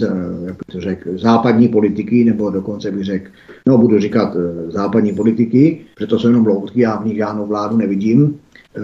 [0.45, 3.31] jak to řekl, západní politiky, nebo dokonce bych řekl,
[3.67, 7.47] no budu říkat eh, západní politiky, protože to jsou jenom loutky, já v nich žádnou
[7.47, 8.39] vládu nevidím,
[8.77, 8.83] eh,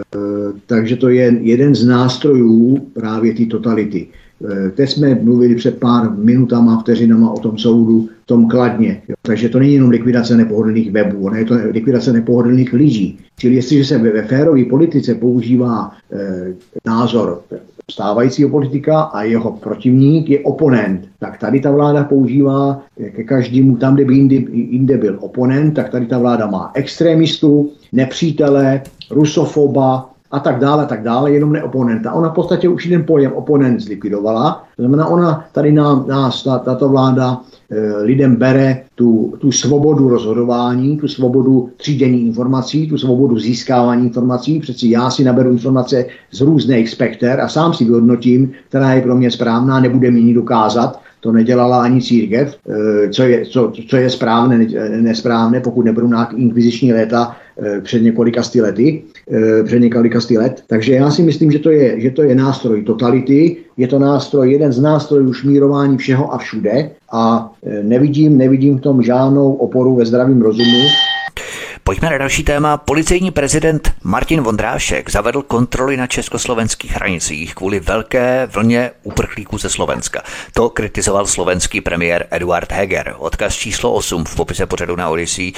[0.67, 4.09] takže to je jeden z nástrojů právě té totality.
[4.43, 9.03] Eh, teď jsme mluvili před pár minutama, vteřinama o tom soudu, tom kladně.
[9.09, 9.15] Jo.
[9.23, 13.19] Takže to není jenom likvidace nepohodlných webů, ono je to likvidace nepohodlných lidí.
[13.39, 16.55] Čili jestliže se ve férové politice používá e,
[16.87, 17.43] názor
[17.91, 22.83] stávajícího politika a jeho protivník je oponent, tak tady ta vláda používá
[23.17, 27.71] ke každému, tam, kde by jinde, jinde byl oponent, tak tady ta vláda má extremistu,
[27.93, 32.13] nepřítele, rusofoba, a tak dále, tak dále, jenom ne oponenta.
[32.13, 34.65] Ona v podstatě už jeden pojem oponent zlikvidovala.
[34.77, 40.09] To znamená, ona tady nám, nás, ta, tato vláda e, lidem bere tu, tu svobodu
[40.09, 44.61] rozhodování, tu svobodu třídění informací, tu svobodu získávání informací.
[44.61, 49.17] Přeci já si naberu informace z různých spekter a sám si vyhodnotím, která je pro
[49.17, 53.97] mě správná, nebude mi ní dokázat, to nedělala ani církev, e, co je, co, co
[53.97, 54.67] je správné,
[55.01, 57.37] nesprávné, pokud nebudou nějak inkviziční léta
[57.83, 59.03] před několika sty lety.
[59.33, 60.63] Eh, před několika let.
[60.67, 64.53] Takže já si myslím, že to, je, že to je nástroj totality, je to nástroj,
[64.53, 69.97] jeden z nástrojů šmírování všeho a všude a eh, nevidím, nevidím v tom žádnou oporu
[69.97, 70.81] ve zdravém rozumu.
[71.87, 72.77] Pojďme na další téma.
[72.77, 80.23] Policejní prezident Martin Vondrášek zavedl kontroly na československých hranicích kvůli velké vlně uprchlíků ze Slovenska.
[80.55, 83.15] To kritizoval slovenský premiér Eduard Heger.
[83.19, 85.53] Odkaz číslo 8 v popise pořadu na Odyssey.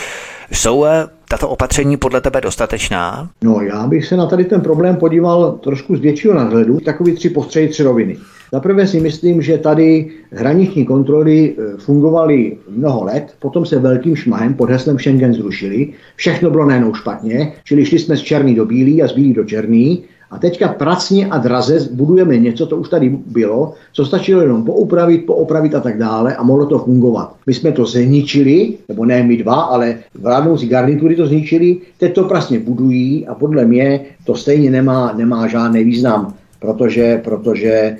[0.52, 3.30] Jsou eh, tato opatření podle tebe dostatečná?
[3.44, 6.80] No, já bych se na tady ten problém podíval trošku z většího nadhledu.
[6.80, 8.16] Takový tři postřeji, tři roviny.
[8.52, 14.54] Zaprvé si myslím, že tady hraniční kontroly e, fungovaly mnoho let, potom se velkým šmahem
[14.54, 19.02] pod heslem Schengen zrušili, všechno bylo najednou špatně, čili šli jsme z černý do bílý
[19.02, 20.04] a z bílý do černý.
[20.30, 25.26] A teďka pracně a draze budujeme něco, to už tady bylo, co stačilo jenom poupravit,
[25.26, 27.34] poopravit a tak dále a mohlo to fungovat.
[27.46, 32.24] My jsme to zničili, nebo ne my dva, ale vládnoucí garnitury to zničili, teď to
[32.24, 37.96] pracně budují a podle mě to stejně nemá, nemá žádný význam protože, protože eh,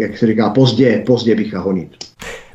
[0.00, 1.88] jak se říká, pozdě, pozdě bych honit.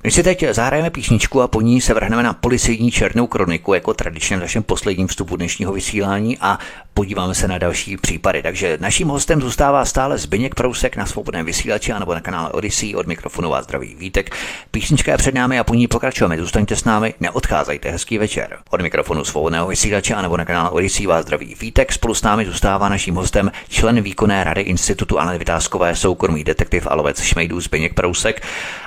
[0.03, 3.93] My si teď zahrajeme písničku a po ní se vrhneme na policejní černou kroniku, jako
[3.93, 6.59] tradičně v našem posledním vstupu dnešního vysílání a
[6.93, 8.43] podíváme se na další případy.
[8.43, 13.07] Takže naším hostem zůstává stále Zbyněk Prousek na svobodném vysílači nebo na kanále Odyssey od
[13.07, 14.35] mikrofonu vás zdraví Vítek.
[14.71, 16.37] Písnička je před námi a po ní pokračujeme.
[16.37, 18.57] Zůstaňte s námi, neodcházejte, hezký večer.
[18.69, 21.91] Od mikrofonu svobodného vysílače nebo na kanále Odyssey vás zdraví Vítek.
[21.91, 26.95] Spolu s námi zůstává naším hostem člen výkonné rady Institutu Anny Vytázkové soukromý detektiv a
[26.95, 28.41] lovec Šmejdů Zbyněk Prousek.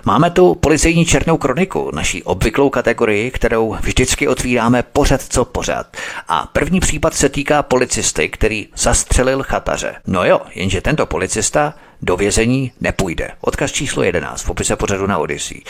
[0.05, 5.97] Máme tu policejní černou kroniku, naší obvyklou kategorii, kterou vždycky otvíráme pořad co pořad.
[6.29, 9.95] A první případ se týká policie policisty, který zastřelil chataře.
[10.07, 13.29] No jo, jenže tento policista do vězení nepůjde.
[13.41, 15.61] Odkaz číslo 11 v popise pořadu na Odyssey.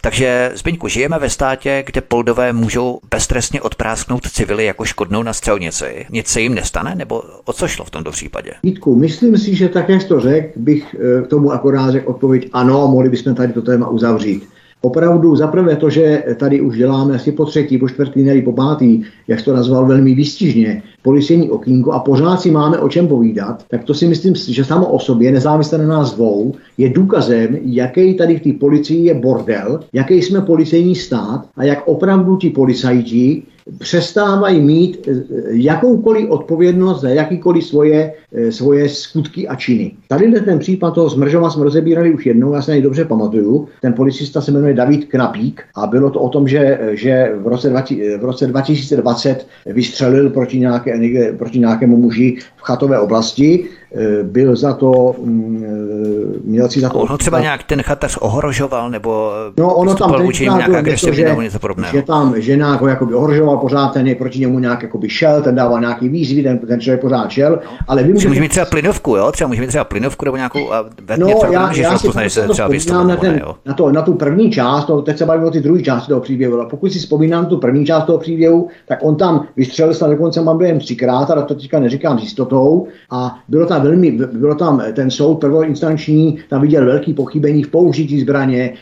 [0.00, 6.06] Takže, Zbyňku, žijeme ve státě, kde poldové můžou beztrestně odprásknout civily jako škodnou na střelnici.
[6.10, 8.50] Nic se jim nestane, nebo o co šlo v tomto případě?
[8.62, 12.48] Vítku, myslím si, že tak, jak to řekl, bych eh, k tomu akorát řekl odpověď
[12.52, 14.48] ano, mohli bychom tady to téma uzavřít.
[14.84, 19.02] Opravdu zaprvé to, že tady už děláme asi po třetí, po čtvrtý, ne po pátý,
[19.28, 23.84] jak to nazval velmi výstižně, policejní okýnko a pořád si máme o čem povídat, tak
[23.84, 28.36] to si myslím, že samo o sobě, nezávisle na nás dvou, je důkazem, jaký tady
[28.36, 33.42] v té policii je bordel, jaký jsme policejní stát a jak opravdu ti policajti
[33.78, 39.92] přestávají mít eh, jakoukoliv odpovědnost za jakýkoliv svoje, eh, svoje skutky a činy.
[40.08, 43.68] Tady ten případ toho Smržova jsme rozebírali už jednou, já se dobře pamatuju.
[43.82, 47.70] Ten policista se jmenuje David Knapík a bylo to o tom, že, že v, roce
[47.70, 53.81] 20, v roce 2020 vystřelil proti, nějaké, proti nějakému muži v chatové oblasti Eh,
[54.22, 56.98] byl za to, mm, eh, měl si za to...
[56.98, 61.42] Ono třeba nějak ten chatař ohrožoval, nebo no, ono tam vůči němu nějak agresivně nebo
[61.42, 61.92] něco podobného.
[61.92, 65.80] Že tam ženák ho jakoby ohrožoval pořád, ten proti němu nějak jakoby šel, ten dával
[65.80, 68.28] nějaký výzvy, ten, ten člověk pořád šel, ale vím, že...
[68.28, 69.32] Může mít třeba plynovku, jo?
[69.32, 70.84] Třeba může mít třeba plynovku nebo nějakou a
[71.18, 74.50] no, něco, já, já si poznají, se třeba na, ten, na, to, na tu první
[74.50, 77.46] část, to, teď se bavíme o ty druhé části toho příběhu, ale pokud si vzpomínám
[77.46, 81.42] tu první část toho příběhu, tak on tam vystřelil snad dokonce mám během třikrát, ale
[81.42, 86.62] to teďka neříkám s jistotou, a bylo tam velmi, bylo tam ten soud prvoinstanční, tam
[86.62, 88.72] viděl velký pochybení v použití zbraně,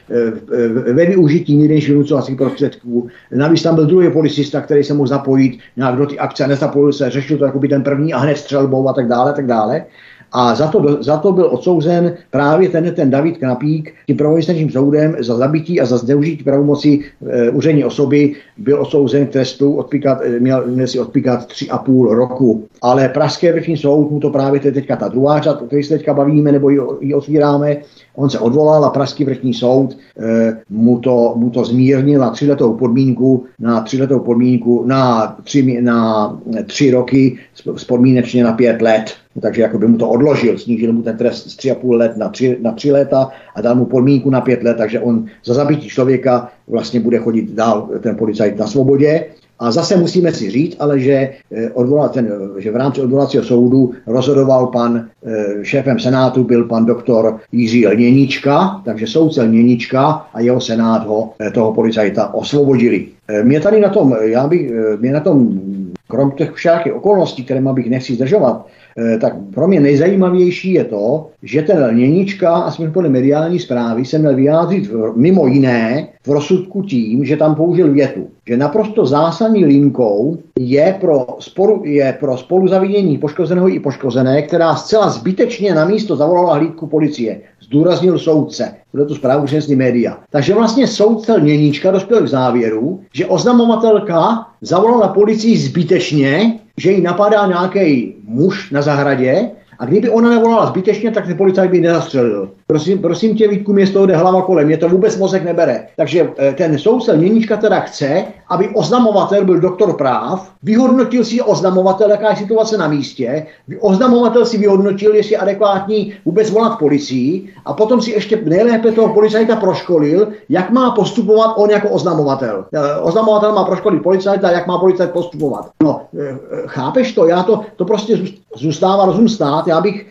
[0.93, 3.09] ve využití mírných vynucovacích prostředků.
[3.35, 7.11] Navíc tam byl druhý policista, který se mohl zapojit nějak do ty akce, nezapojil se,
[7.11, 9.85] řešil to jako by ten první a hned střelbou a tak dále, tak dále.
[10.33, 15.17] A za to, za to byl odsouzen právě ten, ten David Knapík tím prvoinstančním soudem
[15.19, 20.41] za zabití a za zneužití pravomoci e, úřední osoby byl odsouzen k trestu, odpíkat, e,
[20.41, 22.65] měl, měl si odpíkat tři a půl roku.
[22.83, 26.15] Ale Pražské vrchní soud mu to právě teďka ta druhá řad, o které se teďka
[26.15, 27.77] bavíme nebo ji, ji otvíráme,
[28.15, 32.75] On se odvolal a Pražský vrchní soud e, mu, to, mu to zmírnil na tříletou
[32.75, 37.39] podmínku, na tříletou podmínku na tři, na tři roky,
[37.77, 39.11] spodmínečně na pět let.
[39.41, 42.59] Takže jako by mu to odložil, snížil mu ten trest z 3,5 let na 3,
[42.61, 46.49] na 3 léta a dal mu podmínku na 5 let, takže on za zabití člověka
[46.69, 49.25] vlastně bude chodit dál ten policajt na svobodě
[49.59, 53.93] a zase musíme si říct, ale že, eh, odvolat ten, že v rámci odvolacího soudu
[54.07, 60.61] rozhodoval pan eh, šéfem senátu byl pan doktor Jiří Lněnička, takže soudce Lněnička a jeho
[60.61, 63.07] senát ho, eh, toho policajta osvobodili.
[63.43, 65.61] Mě tady na tom, já bych, mě na tom,
[66.09, 68.80] krom těch všakých okolností, které bych nechci zdržovat, Eh,
[69.21, 74.35] tak pro mě nejzajímavější je to, že ten Lněnička, aspoň podle mediální zprávy, se měl
[74.37, 80.97] vyjádřit mimo jiné v rozsudku tím, že tam použil větu, že naprosto zásadní linkou je
[81.01, 86.87] pro, sporu, je pro spoluzavinění poškozeného i poškozené, která zcela zbytečně na místo zavolala hlídku
[86.87, 87.41] policie.
[87.61, 88.75] Zdůraznil soudce.
[88.93, 90.19] Bude tu zprávu přinesli média.
[90.31, 97.47] Takže vlastně soudce Lněnička dospěl k závěru, že oznamovatelka zavolala policii zbytečně, že ji napadá
[97.47, 102.51] nějaký muž na zahradě a kdyby ona nevolala zbytečně, tak ten policajt by nezastřelil.
[102.71, 105.87] Prosím, prosím tě, Vítku, mě z toho jde hlava kolem, mě to vůbec mozek nebere.
[105.97, 112.11] Takže eh, ten soudce Měnička teda chce, aby oznamovatel byl doktor práv, vyhodnotil si oznamovatel,
[112.11, 113.47] jaká je situace na místě,
[113.81, 119.15] oznamovatel si vyhodnotil, jestli je adekvátní vůbec volat policii a potom si ještě nejlépe toho
[119.15, 122.65] policajta proškolil, jak má postupovat on jako oznamovatel.
[122.75, 125.71] Eh, oznamovatel má proškolit policajta, jak má policajt postupovat.
[125.83, 127.27] No, eh, chápeš to?
[127.27, 128.19] Já to, to prostě
[128.57, 129.67] zůstává rozum stát.
[129.67, 130.07] Já bych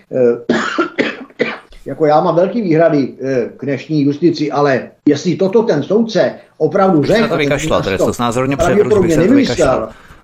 [1.90, 7.04] jako já mám velký výhrady e, k dnešní justici, ale jestli toto ten soudce opravdu
[7.04, 8.14] řekl, to vykašlal, to, to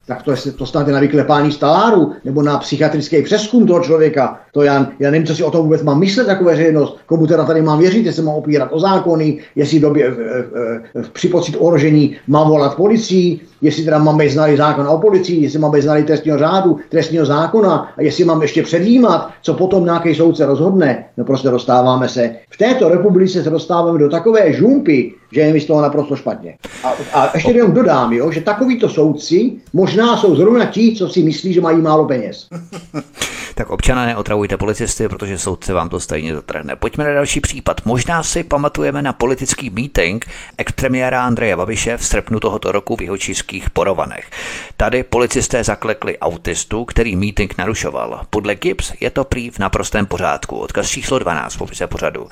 [0.07, 4.39] tak to, je, to snad je na vyklepání staláru nebo na psychiatrický přeskum toho člověka.
[4.53, 7.45] To já, já nevím, co si o tom vůbec mám myslet jako veřejnost, komu teda
[7.45, 11.55] tady mám věřit, jestli mám opírat o zákony, jestli době, v, v, v, při pocit
[11.59, 15.81] ohrožení mám volat policii, jestli teda mám být znalý zákon o policii, jestli mám být
[15.81, 21.05] znalý trestního řádu, trestního zákona a jestli mám ještě předjímat, co potom nějaký soudce rozhodne.
[21.17, 25.61] No prostě dostáváme se, v této republice se dostáváme do takové žumpy, že je mi
[25.61, 26.57] z toho naprosto špatně.
[26.83, 31.23] A, a ještě jenom dodám, jo, že takovýto soudci možná jsou zrovna ti, co si
[31.23, 32.47] myslí, že mají málo peněz.
[33.55, 36.75] tak občana neotravujte policisty, protože soudce vám to stejně zatrhne.
[36.75, 37.85] Pojďme na další případ.
[37.85, 40.25] Možná si pamatujeme na politický meeting
[40.57, 44.29] expremiéra Andreje Babiše v srpnu tohoto roku v Jihočíských Porovanech.
[44.77, 48.21] Tady policisté zaklekli autistu, který meeting narušoval.
[48.29, 50.57] Podle Gibbs je to prý v naprostém pořádku.
[50.57, 52.27] Odkaz číslo 12 v popise pořadu.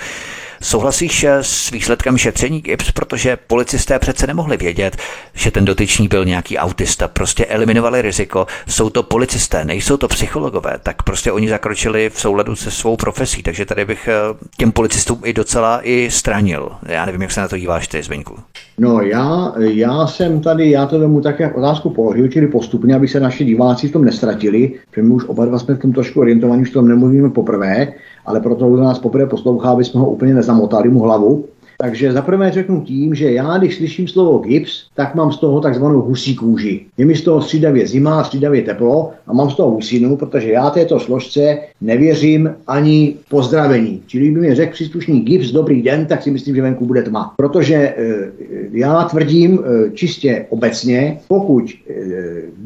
[0.63, 4.97] Souhlasíš s výsledkem šetření GIPS, protože policisté přece nemohli vědět,
[5.33, 8.47] že ten dotyčný byl nějaký autista, prostě eliminovali riziko.
[8.67, 13.43] Jsou to policisté, nejsou to psychologové, tak prostě oni zakročili v souladu se svou profesí,
[13.43, 14.13] takže tady bych eh,
[14.57, 16.71] těm policistům i docela i stranil.
[16.85, 18.35] Já nevím, jak se na to díváš ty, Zveňku.
[18.77, 23.07] No já, já jsem tady, já to tomu tak jak otázku položil, čili postupně, aby
[23.07, 26.19] se naši diváci v tom nestratili, protože my už oba dva jsme v tom trošku
[26.19, 27.93] orientovaní, už to nemluvíme poprvé,
[28.25, 31.45] ale proto, kdo nás poprvé poslouchá, aby jsme ho úplně nezamotali mu hlavu,
[31.77, 36.01] takže zaprvé řeknu tím, že já, když slyším slovo gips, tak mám z toho takzvanou
[36.01, 36.85] husí kůži.
[36.97, 40.69] Je mi z toho střídavě zima, střídavě teplo a mám z toho husinu, protože já
[40.69, 44.01] této složce nevěřím ani pozdravení.
[44.07, 47.33] Čili kdyby mi řekl příslušný gips dobrý den, tak si myslím, že venku bude tma.
[47.37, 47.95] Protože e,
[48.71, 51.93] já tvrdím e, čistě obecně, pokud e,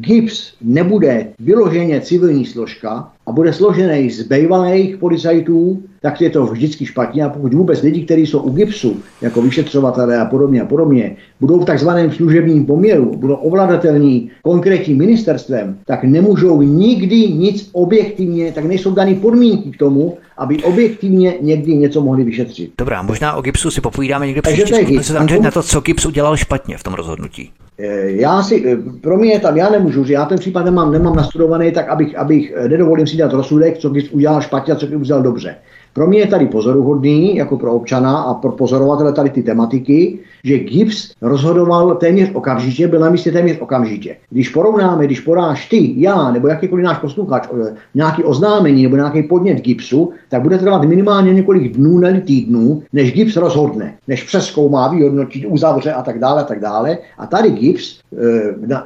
[0.00, 6.86] gips nebude vyloženě civilní složka, a bude složený z bývalých policajtů, tak je to vždycky
[6.86, 7.24] špatně.
[7.24, 11.60] A pokud vůbec lidi, kteří jsou u GIPSu, jako vyšetřovatelé a podobně a podobně, budou
[11.60, 18.94] v takzvaném služebním poměru, budou ovladatelní konkrétním ministerstvem, tak nemůžou nikdy nic objektivně, tak nejsou
[18.94, 22.70] daný podmínky k tomu, aby objektivně někdy něco mohli vyšetřit.
[22.78, 24.74] Dobrá, možná o Gipsu si popovídáme někde příště.
[24.74, 27.50] Pojďme se zaměřit na to, co Gips udělal špatně v tom rozhodnutí.
[27.80, 30.92] Eh, já si, eh, pro mě je tam, já nemůžu, že já ten případ nemám,
[30.92, 34.76] nemám nastudovaný, tak abych, abych eh, nedovolím si dát rozsudek, co Gips udělal špatně a
[34.76, 35.56] co Gips udělal dobře.
[35.98, 40.58] Pro mě je tady pozoruhodný, jako pro občana a pro pozorovatele tady ty tematiky, že
[40.58, 44.16] Gibbs rozhodoval téměř okamžitě, byl na místě téměř okamžitě.
[44.30, 47.48] Když porovnáme, když podáš ty, já nebo jakýkoliv náš posluchač
[47.94, 53.12] nějaký oznámení nebo nějaký podnět Gibsu, tak bude trvat minimálně několik dnů nebo týdnů, než
[53.12, 56.98] Gibbs rozhodne, než přeskoumá, vyhodnotí, uzavře a tak dále a tak dále.
[57.18, 58.26] A tady Gibbs e,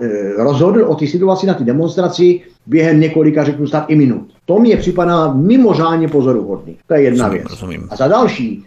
[0.00, 4.31] e, rozhodl o té situaci na té demonstraci během několika, řeknu snad i minut.
[4.44, 6.76] To mě připadá mimořádně pozoruhodný.
[6.86, 7.44] To je jedna věc.
[7.50, 7.88] Rozumím.
[7.90, 8.64] A za další,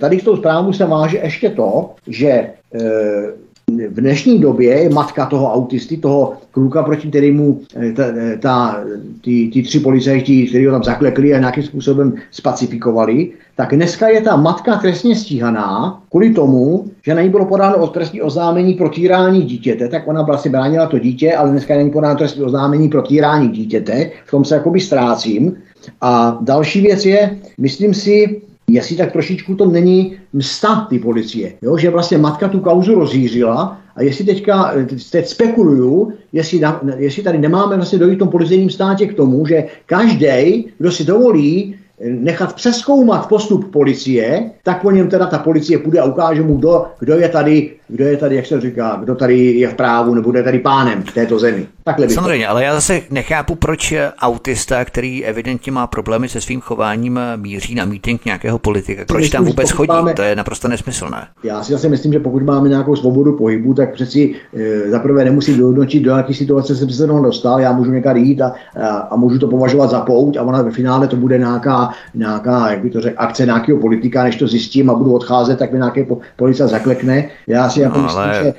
[0.00, 3.32] tady s tou zprávu se váže ještě to, že Eh,
[3.70, 8.84] v dnešní době je matka toho autisty, toho kluka, proti kterému eh, ta, eh, ta,
[9.20, 14.20] ty, ty tři policajti, kteří ho tam zaklekli a nějakým způsobem spacifikovali, tak dneska je
[14.20, 19.42] ta matka trestně stíhaná kvůli tomu, že na ní bylo podáno trestní oznámení pro týrání
[19.42, 23.48] dítěte, tak ona vlastně bránila to dítě, ale dneska není podáno trestní oznámení pro týrání
[23.48, 25.56] dítěte, v tom se jakoby ztrácím.
[26.00, 28.40] A další věc je, myslím si,
[28.70, 31.76] jestli tak trošičku to není msta ty policie, jo?
[31.76, 34.74] že vlastně matka tu kauzu rozhýřila a jestli teďka,
[35.10, 36.60] teď spekuluju, jestli,
[36.96, 41.04] jestli tady nemáme vlastně dojít v tom policejním státě k tomu, že každý, kdo si
[41.04, 46.56] dovolí nechat přeskoumat postup policie, tak po něm teda ta policie půjde a ukáže mu,
[46.56, 50.14] kdo, kdo je tady kdo je tady, jak se říká, kdo tady je v právu
[50.14, 51.66] nebo je tady pánem v této zemi.
[51.84, 52.50] Takhle Samozřejmě, to.
[52.50, 57.84] ale já zase nechápu, proč autista, který evidentně má problémy se svým chováním, míří na
[57.84, 59.04] meeting nějakého politika.
[59.08, 59.88] Proč myslím, tam vůbec chodí?
[59.88, 61.26] Máme, to je naprosto nesmyslné.
[61.42, 65.52] Já si zase myslím, že pokud máme nějakou svobodu pohybu, tak přeci e, zaprvé nemusí
[65.52, 67.60] vyhodnotit, do jaké situace jsem se dostal.
[67.60, 70.70] Já můžu někam jít a, a, a, můžu to považovat za pouť a ona ve
[70.70, 74.90] finále to bude nějaká, nějaká jak by to řekl, akce nějakého politika, než to zjistím
[74.90, 77.28] a budu odcházet, tak mi nějaký po, policia zaklekne.
[77.46, 78.44] Já si jako no, myslím, ale...
[78.44, 78.54] že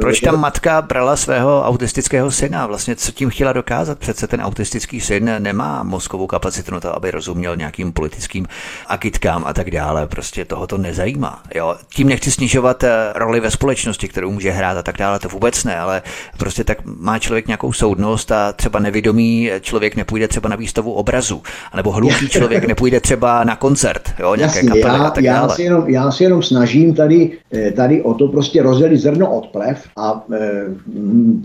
[0.00, 2.66] proč ta matka brala svého autistického syna?
[2.66, 3.98] Vlastně co tím chtěla dokázat?
[3.98, 8.46] Přece ten autistický syn nemá mozkovou kapacitu na to, aby rozuměl nějakým politickým
[8.86, 10.06] agitkám a tak dále.
[10.06, 11.42] Prostě toho to nezajímá.
[11.54, 11.76] Jo?
[11.94, 15.64] Tím nechci snižovat eh, roli ve společnosti, kterou může hrát a tak dále, to vůbec
[15.64, 16.02] ne, ale
[16.38, 21.42] prostě tak má člověk nějakou soudnost a třeba nevědomý člověk nepůjde třeba na výstavu obrazu,
[21.76, 25.48] nebo hluchý člověk nepůjde třeba na koncert, jo, nějaké Jasně, kapely já, a tak dále.
[25.48, 29.36] Já si, jenom, já si jenom snažím tady, eh, tady o to prostě rozdělit zrno
[29.36, 30.64] od plev brev a e,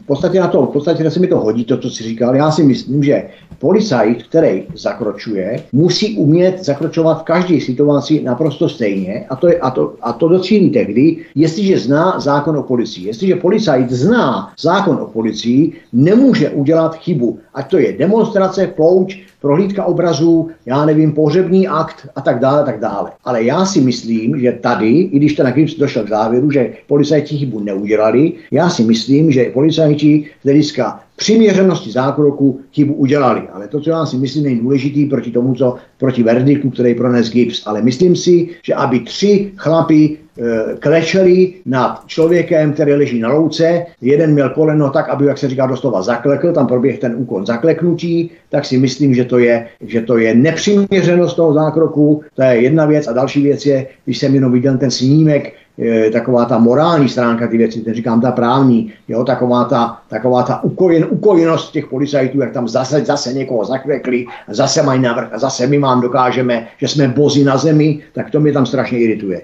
[0.01, 2.35] v podstatě na to, v podstatě se mi to hodí, to, co si říkal.
[2.35, 3.23] Já si myslím, že
[3.59, 9.69] policajt, který zakročuje, musí umět zakročovat v každé situaci naprosto stejně a to, je, a
[9.71, 13.07] to, a to docílí tehdy, jestliže zná zákon o policii.
[13.07, 17.39] Jestliže policajt zná zákon o policii, nemůže udělat chybu.
[17.53, 22.79] Ať to je demonstrace, pouč, prohlídka obrazů, já nevím, pohřební akt a tak dále, tak
[22.79, 23.11] dále.
[23.23, 27.37] Ale já si myslím, že tady, i když ten Gibbs došel k závěru, že policajti
[27.37, 33.41] chybu neudělali, já si myslím, že policajti z hlediska přiměřenosti zákroku chybu udělali.
[33.53, 37.31] Ale to, co já si myslím, je důležitý proti tomu, co proti verdiktu, který prones
[37.31, 37.67] Gibbs.
[37.67, 43.85] Ale myslím si, že aby tři chlapi e, klečeli nad člověkem, který leží na louce,
[44.01, 48.31] jeden měl koleno tak, aby, jak se říká doslova, zaklekl, tam proběh ten úkon zakleknutí,
[48.49, 52.85] tak si myslím, že to je, že to je nepřiměřenost toho zákroku, to je jedna
[52.85, 53.07] věc.
[53.07, 57.47] A další věc je, když jsem jenom viděl ten snímek e, taková ta morální stránka
[57.47, 62.51] ty věci, říkám ta právní, jo, taková ta, taková ta ukojen, ukojenost těch policajtů, jak
[62.51, 67.07] tam zase, zase někoho zakvekli, zase mají navrh a zase my vám dokážeme, že jsme
[67.07, 69.41] bozi na zemi, tak to mě tam strašně irituje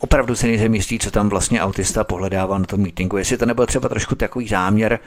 [0.00, 3.16] opravdu si nejsem jistý, co tam vlastně autista pohledává na tom meetingu.
[3.16, 4.98] Jestli to nebyl třeba trošku takový záměr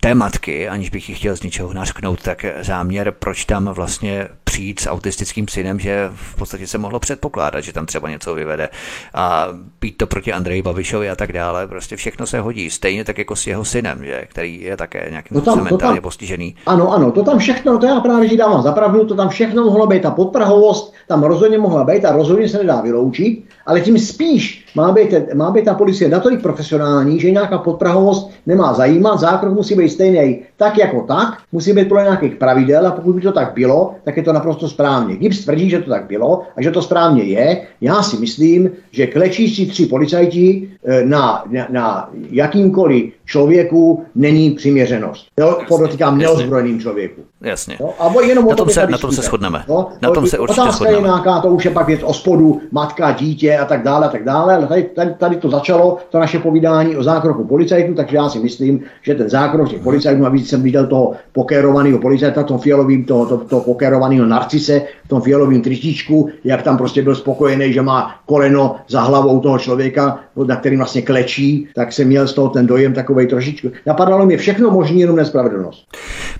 [0.00, 4.80] té matky, aniž bych ji chtěl z ničeho nařknout, tak záměr, proč tam vlastně přijít
[4.80, 8.68] s autistickým synem, že v podstatě se mohlo předpokládat, že tam třeba něco vyvede
[9.14, 9.48] a
[9.80, 11.66] být to proti Andreji Babišovi a tak dále.
[11.66, 12.70] Prostě všechno se hodí.
[12.70, 16.56] Stejně tak jako s jeho synem, že, který je také nějakým tam, mentálně tam, postižený.
[16.66, 19.86] Ano, ano, to tam všechno, to já právě že dávám zapravdu, to tam všechno mohlo
[19.86, 20.02] být.
[20.02, 24.92] Ta podprahovost tam rozhodně mohla být a rozhodně se nedá vyloučit, ale tím spíš má
[24.92, 29.88] být, má být ta policie natolik profesionální, že nějaká podprahovost nemá zajímat, zákrok musí být
[29.88, 33.94] stejný tak jako tak, musí být podle nějakých pravidel a pokud by to tak bylo,
[34.04, 35.16] tak je to naprosto správně.
[35.16, 37.66] Gibbs tvrdí, že to tak bylo a že to správně je.
[37.80, 45.26] Já si myslím, že klečící tři policajti eh, na, na, na jakýmkoliv člověku není přiměřenost.
[45.40, 47.20] Jo, podotýkám neozbrojeným člověku.
[47.40, 47.76] Jasně.
[47.80, 49.64] No, a jenom na, tom se, na tom se shodneme.
[49.68, 50.98] No, na tom se určitě otázka shodneme.
[50.98, 54.10] je nějaká, to už je pak věc o spodu, matka, dítě a tak dále, a
[54.10, 58.28] tak dále, tady, tady, tady to začalo, to naše povídání o zákroku policajtů, takže já
[58.28, 62.58] si myslím, že ten zákrok těch policajtů, a víc jsem viděl toho pokérovaného policajta, tom
[62.58, 67.72] fialovým, toho, to, to pokérovaného narcise, v tom fialovém tričíčku, jak tam prostě byl spokojený,
[67.72, 72.34] že má koleno za hlavou toho člověka, na kterým vlastně klečí, tak jsem měl z
[72.34, 73.68] toho ten dojem takový trošičku.
[73.86, 75.86] Napadalo mě všechno možné, jenom nespravedlnost.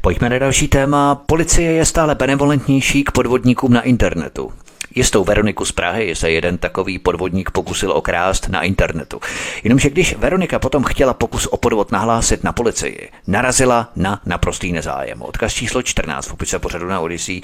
[0.01, 1.15] Pojďme na další téma.
[1.27, 4.51] Policie je stále benevolentnější k podvodníkům na internetu.
[4.95, 9.21] Jistou Veroniku z Prahy se jeden takový podvodník pokusil okrást na internetu.
[9.65, 15.23] Jenomže když Veronika potom chtěla pokus o podvod nahlásit na policii, narazila na naprostý nezájem.
[15.23, 17.41] Odkaz číslo 14 v popise pořadu na Odyssey.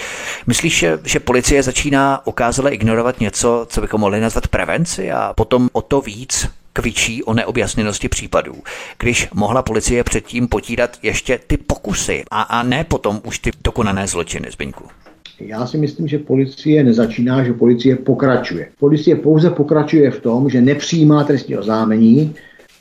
[0.46, 5.82] Myslíš, že policie začíná okázale ignorovat něco, co bychom mohli nazvat prevenci a potom o
[5.82, 8.62] to víc kvičí o neobjasněnosti případů,
[8.98, 14.06] když mohla policie předtím potírat ještě ty pokusy a, a ne potom už ty dokonané
[14.06, 14.88] zločiny, Zbyňku.
[15.40, 18.68] Já si myslím, že policie nezačíná, že policie pokračuje.
[18.78, 22.34] Policie pouze pokračuje v tom, že nepřijímá trestní oznámení.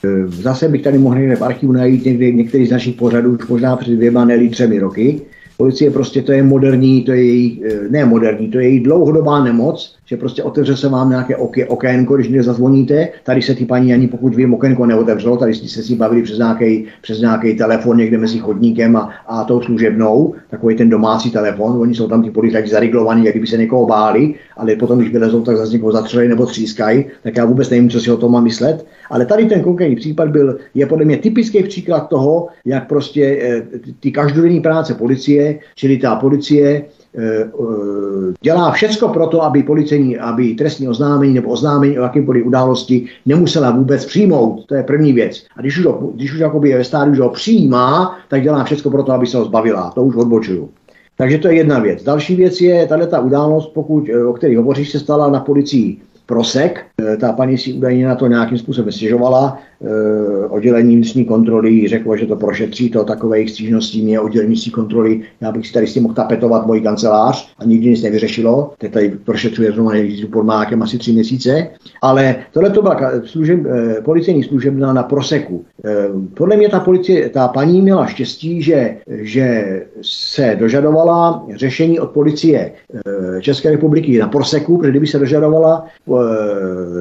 [0.04, 3.48] E, zase bych tady mohl někde v archivu najít někdy, některý z našich pořadů už
[3.48, 5.22] možná před dvěma, ne třemi roky.
[5.58, 9.44] Policie prostě to je moderní, to je její, e, ne moderní, to je její dlouhodobá
[9.44, 13.08] nemoc, že prostě otevře se vám nějaké oké, okénko, když někde zazvoníte.
[13.24, 16.38] Tady se ty paní ani pokud vím, okénko neotevřelo, tady jste se si bavili přes
[16.38, 17.22] nějaký, přes
[17.58, 21.82] telefon někde mezi chodníkem a, a tou služebnou, takový ten domácí telefon.
[21.82, 25.42] Oni jsou tam ty policajti zaryglovaní, jak kdyby se někoho báli, ale potom, když vylezou,
[25.42, 28.44] tak zase někoho zatřeli nebo třískají, tak já vůbec nevím, co si o tom mám
[28.44, 28.86] myslet.
[29.10, 33.64] Ale tady ten konkrétní případ byl, je podle mě typický příklad toho, jak prostě e,
[34.00, 37.07] ty každodenní práce policie, čili ta policie Eh, eh,
[38.42, 43.72] dělá všecko pro to, aby policení, aby trestní oznámení nebo oznámení o jakýmkoliv události nemusela
[43.72, 44.66] vůbec přijmout.
[44.66, 45.44] To je první věc.
[45.58, 48.64] A když už, ho, když už jakoby je ve stádiu, že ho přijímá, tak dělá
[48.64, 49.92] všecko pro to, aby se ho zbavila.
[49.96, 50.70] To už odbočuju.
[51.18, 52.04] Takže to je jedna věc.
[52.04, 55.98] Další věc je tahle ta událost, pokud, eh, o které hovoříš, se stala na policii
[56.28, 56.86] Prosek.
[57.22, 59.60] Ta paní si údajně na to nějakým způsobem stěžovala.
[59.84, 65.22] Eh, oddělení vnitřní kontroly řeklo, že to prošetří, to takových stížností mě oddělení vnitřní kontroly,
[65.42, 68.74] já bych si tady s tím mohl tapetovat můj kancelář a nikdy nic nevyřešilo.
[68.78, 69.94] Teď tady prošetřuje zrovna
[70.32, 71.68] pod mákem asi tři měsíce.
[72.02, 75.66] Ale tohle to byla služeb, eh, policejní služebna na proseku.
[76.34, 79.64] Podle mě ta, policie, ta paní měla štěstí, že, že
[80.02, 82.72] se dožadovala řešení od policie
[83.42, 85.86] České republiky na proseku, kdyby se dožadovala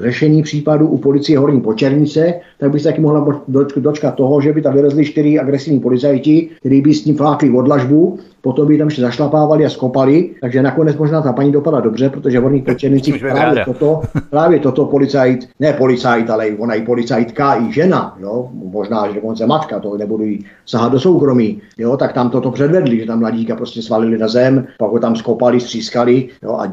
[0.00, 3.42] řešení případu u policie Horní Počernice, tak by se taky mohla
[3.76, 8.18] dočkat toho, že by tam vylezli čtyři agresivní policajti, kteří by s ním flákli odlažbu
[8.46, 12.40] potom by tam ještě zašlapávali a skopali, takže nakonec možná ta paní dopadla dobře, protože
[12.40, 17.72] v horních Pečenicích právě toto, právě toto policajt, ne policajt, ale ona i policajtka, i
[17.72, 22.30] žena, jo, možná, že dokonce matka, to nebudu jí sahat do soukromí, jo, tak tam
[22.30, 26.52] toto předvedli, že tam mladíka prostě svalili na zem, pak ho tam skopali, střískali jo,
[26.52, 26.72] a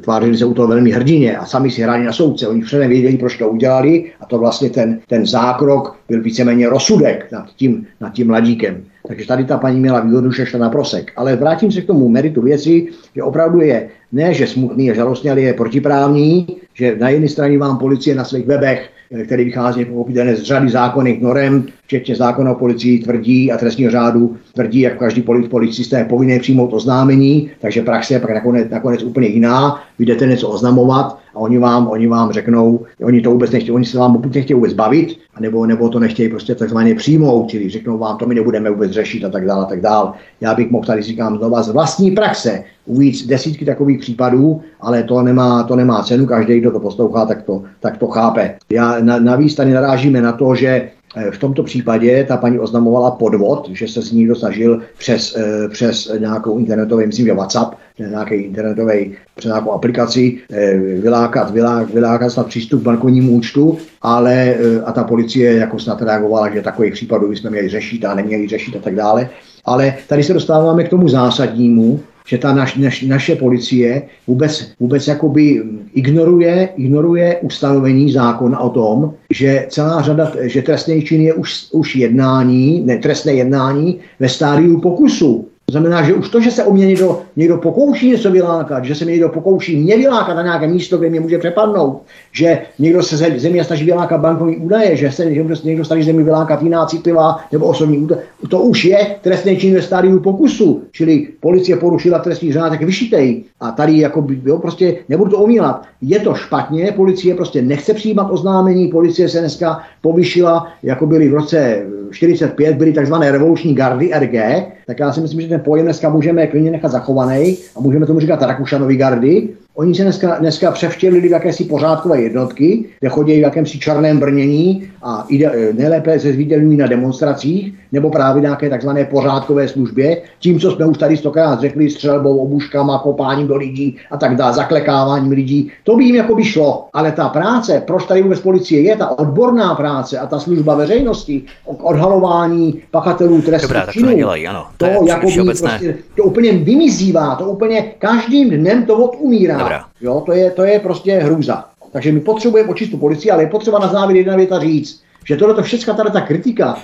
[0.00, 2.48] tvářili se u toho velmi hrdině a sami si hráli na soudce.
[2.48, 7.32] Oni předem věděli, proč to udělali a to vlastně ten, ten zákrok byl víceméně rozsudek
[7.32, 8.82] nad tím, nad tím mladíkem.
[9.08, 11.12] Takže tady ta paní měla výhodu, že šla na prosek.
[11.16, 15.30] Ale vrátím se k tomu meritu věci, že opravdu je ne, že smutný a žalostný,
[15.30, 19.84] ale je protiprávní, že na jedné straně vám policie na svých webech, eh, který vychází
[19.84, 24.98] pochopitelně z řady zákonných norem, včetně zákona o policii, tvrdí a trestního řádu tvrdí, jak
[24.98, 29.82] každý policista je povinný přijmout oznámení, takže praxe je pak nakonec, nakonec úplně jiná.
[29.98, 33.84] Vy jdete něco oznamovat a oni vám, oni vám řeknou, oni to vůbec nechtějí, oni
[33.84, 37.98] se vám buď nechtějí vůbec bavit, nebo, nebo to nechtějí prostě takzvaně přijmout, čili řeknou
[37.98, 40.12] vám, to my nebudeme vůbec řešit a tak dále, a tak dále.
[40.40, 45.22] Já bych mohl tady říkám znova z vlastní praxe uvíc desítky takových případů, ale to
[45.22, 48.54] nemá, to nemá cenu, každý, kdo to poslouchá, tak to, tak to chápe.
[48.70, 50.90] Já, na, navíc tady narážíme na to, že
[51.30, 55.68] v tomto případě ta paní oznamovala podvod, že se s ní někdo snažil přes, eh,
[55.68, 62.32] přes nějakou internetovou, myslím, že WhatsApp, nějaký internetový, přes nějakou aplikaci eh, vylákat, vylákat, vylákat
[62.32, 64.54] snad přístup k bankovnímu účtu, ale
[64.84, 68.76] a ta policie jako snad reagovala, že takových případů bychom měli řešit a neměli řešit
[68.76, 69.28] a tak dále.
[69.64, 72.00] Ale tady se dostáváme k tomu zásadnímu,
[72.30, 75.62] že ta naš, naš, naše policie vůbec, vůbec jakoby
[75.94, 81.96] ignoruje, ignoruje ustanovení zákona o tom, že celá řada, že trestný čin je už, už
[81.96, 85.49] jednání, ne trestné jednání ve stádiu pokusu.
[85.70, 88.94] To znamená, že už to, že se o mě někdo, někdo pokouší něco vylákat, že
[88.94, 92.02] se mě někdo pokouší mě vylákat na nějaké místo, kde mě může přepadnout,
[92.32, 96.12] že někdo se ze mě snaží vylákat bankovní údaje, že se že někdo snaží ze
[96.12, 100.82] mě vylákat jiná citlivá nebo osobní údaje, to už je trestný čin ve stádiu pokusu,
[100.92, 103.44] čili policie porušila trestní řád, tak vyšitej.
[103.60, 105.82] A tady jako jo, prostě nebudu to omílat.
[106.02, 111.34] Je to špatně, policie prostě nechce přijímat oznámení, policie se dneska povyšila, jako byly v
[111.34, 116.08] roce 45, byly takzvané revoluční gardy RG, tak já si myslím, že ten pojem dneska
[116.08, 121.28] můžeme klidně nechat zachovaný a můžeme tomu říkat Rakušanovy gardy, Oni se dneska, dneska převštělili
[121.28, 126.76] v jakési pořádkové jednotky, kde chodí v jakémsi černém brnění a ide, nejlépe se zviditelňují
[126.76, 130.22] na demonstracích nebo právě nějaké takzvané pořádkové službě.
[130.38, 134.52] Tím, co jsme už tady stokrát řekli, střelbou, obuškama, kopáním do lidí a tak dále,
[134.52, 136.88] zaklekáváním lidí, to by jim jako by šlo.
[136.92, 141.42] Ale ta práce, proč tady vůbec policie je, ta odborná práce a ta služba veřejnosti,
[141.64, 144.66] odhalování pachatelů trestných činů, ano.
[144.76, 149.58] To, to, jako by prostě, to úplně vymizívá, to úplně každým dnem to odumírá.
[149.58, 149.84] Dobrá.
[150.00, 151.64] Jo, to je, to je prostě hrůza.
[151.92, 155.62] Takže my potřebujeme očistit policii, ale je potřeba na závěr jedna věta říct, že tohle
[155.62, 156.78] všechna tady ta kritika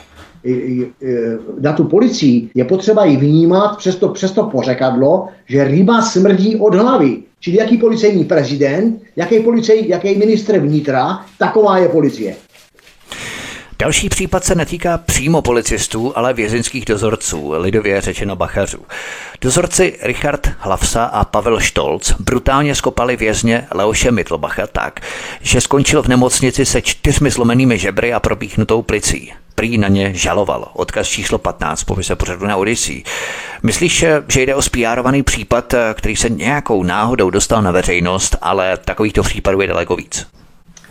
[1.61, 6.57] na tu policii je potřeba ji vnímat přes to, přes to pořekadlo, že ryba smrdí
[6.57, 7.23] od hlavy.
[7.41, 12.37] Čili jaký policejní prezident, jaký, policej, jaký ministr vnitra, taková je policie.
[13.79, 18.79] Další případ se netýká přímo policistů, ale vězeňských dozorců, lidově řečeno bachařů.
[19.41, 25.01] Dozorci Richard Hlavsa a Pavel Štolc brutálně skopali vězně Leoše Mittelbacha tak,
[25.41, 29.33] že skončil v nemocnici se čtyřmi zlomenými žebry a probíchnutou plicí.
[29.57, 30.69] Prý na ně žaloval.
[30.73, 33.03] Odkaz číslo 15 povise pořadu na Odyssey.
[33.63, 39.23] Myslíš, že jde o spíárovaný případ, který se nějakou náhodou dostal na veřejnost, ale takovýchto
[39.23, 40.27] případů je daleko víc?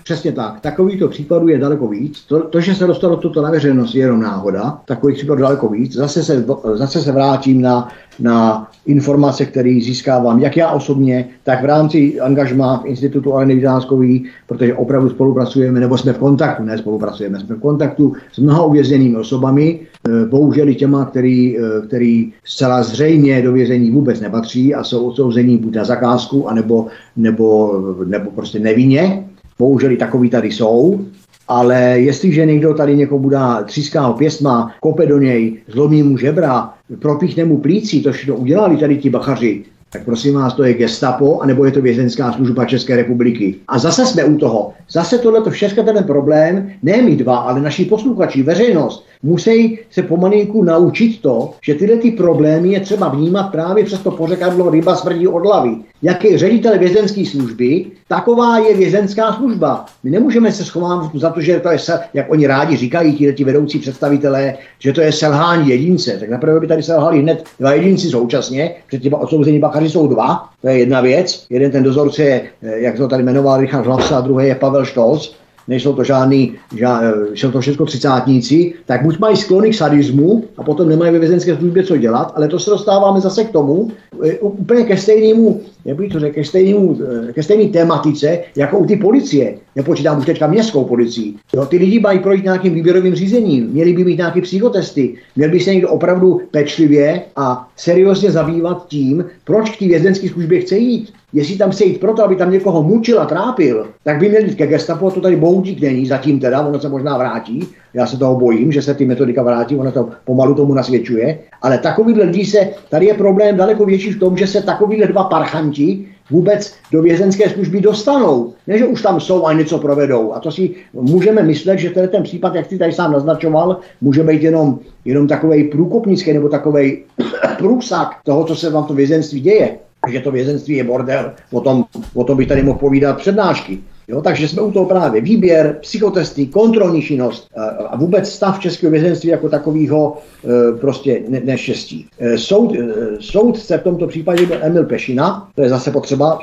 [0.05, 0.59] Přesně tak.
[0.61, 2.25] Takovýchto případů je daleko víc.
[2.25, 4.81] To, to, že se dostalo toto na veřejnost, je jenom náhoda.
[4.85, 5.93] Takových případů daleko víc.
[5.93, 11.65] Zase se, zase se vrátím na, na informace, které získávám jak já osobně, tak v
[11.65, 17.39] rámci angažmá v Institutu Aleny Vydáskový, protože opravdu spolupracujeme, nebo jsme v kontaktu, ne spolupracujeme,
[17.39, 22.83] jsme v kontaktu s mnoha uvězněnými osobami, e, bohužel i těma, který, e, který zcela
[22.83, 27.73] zřejmě do vězení vůbec nepatří a jsou odsouzení buď na zakázku, anebo, nebo,
[28.05, 29.24] nebo prostě nevinně.
[29.59, 31.05] Bohužel i takový tady jsou,
[31.47, 36.73] ale jestliže někdo tady někoho bude tříská ho pěstma, kope do něj, zlomí mu žebra,
[36.99, 39.63] propíchne mu plící, to všechno udělali tady ti bachaři,
[39.95, 43.55] tak prosím vás, to je gestapo, anebo je to vězenská služba České republiky.
[43.67, 44.73] A zase jsme u toho.
[44.91, 50.63] Zase tohle všechno ten problém, ne my dva, ale naši posluchači, veřejnost, musí se pomalinku
[50.63, 55.27] naučit to, že tyhle ty problémy je třeba vnímat právě přes to pořekadlo ryba smrdí
[55.27, 55.75] od hlavy.
[56.01, 59.85] Jaký ředitel vězenské služby, taková je vězenská služba.
[60.03, 61.77] My nemůžeme se schovat za to, že to je,
[62.13, 66.17] jak oni rádi říkají, ti vedoucí představitelé, že to je selhání jedince.
[66.19, 70.49] Tak naprvé by tady selhali hned dva jedinci současně, protože těma odsouzení bakaři jsou dva,
[70.61, 71.45] to je jedna věc.
[71.49, 74.85] Jeden ten dozorce je, eh, jak to tady jmenoval Richard Hlavsa, a druhý je Pavel
[74.85, 75.35] Štolc
[75.67, 80.43] nejsou to žádný, žád, eh, jsou to všechno třicátníci, tak buď mají sklony k sadismu
[80.57, 83.89] a potom nemají ve vězenské službě co dělat, ale to se dostáváme zase k tomu,
[84.21, 86.97] eh, úplně ke stejnému, jak bych to řekl, ke, stejnému,
[87.33, 89.57] ke stejné tématice, jako u ty policie.
[89.75, 91.33] Nepočítám už teďka městskou policii.
[91.55, 95.59] Jo, ty lidi mají projít nějakým výběrovým řízením, měli by mít nějaké psychotesty, měl by
[95.59, 101.13] se někdo opravdu pečlivě a seriózně zabývat tím, proč k té vězenské službě chce jít.
[101.33, 104.55] Jestli tam chce jít proto, aby tam někoho mučil a trápil, tak by měl jít
[104.55, 108.17] ke gestapu a to tady boudík není, zatím teda, ono se možná vrátí, já se
[108.17, 112.45] toho bojím, že se ty metodika vrátí, ono to pomalu tomu nasvědčuje, ale takovýhle lidi
[112.45, 117.01] se, tady je problém daleko větší v tom, že se takovýhle dva parchanti vůbec do
[117.01, 118.53] vězenské služby dostanou.
[118.67, 120.33] Ne, že už tam jsou a něco provedou.
[120.33, 124.23] A to si můžeme myslet, že ten, ten případ, jak ty tady sám naznačoval, může
[124.23, 127.03] být jenom, jenom takový průkopnický nebo takový
[127.57, 129.77] průsak toho, co se vám to vězenství děje.
[130.11, 133.79] že to vězenství je bordel, o tom, o tom bych tady mohl povídat přednášky.
[134.07, 137.47] Jo, takže jsme u toho právě výběr, psychotesty, kontrolní činnost
[137.89, 142.07] a vůbec stav českého vězenství jako takového e, prostě neštěstí.
[142.19, 142.87] E, soud, e,
[143.19, 146.39] soudce v tomto případě byl Emil Pešina, to je zase potřeba,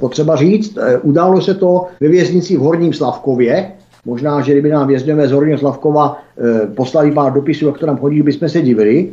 [0.00, 0.78] potřeba říct.
[1.02, 3.72] Událo se to ve věznici v Horním Slavkově,
[4.04, 6.16] Možná, že kdyby nám vězňové z Horního Slavkova
[6.76, 9.10] poslali pár dopisů, to tam chodí, bychom se divili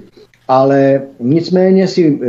[0.48, 2.28] ale nicméně si, e,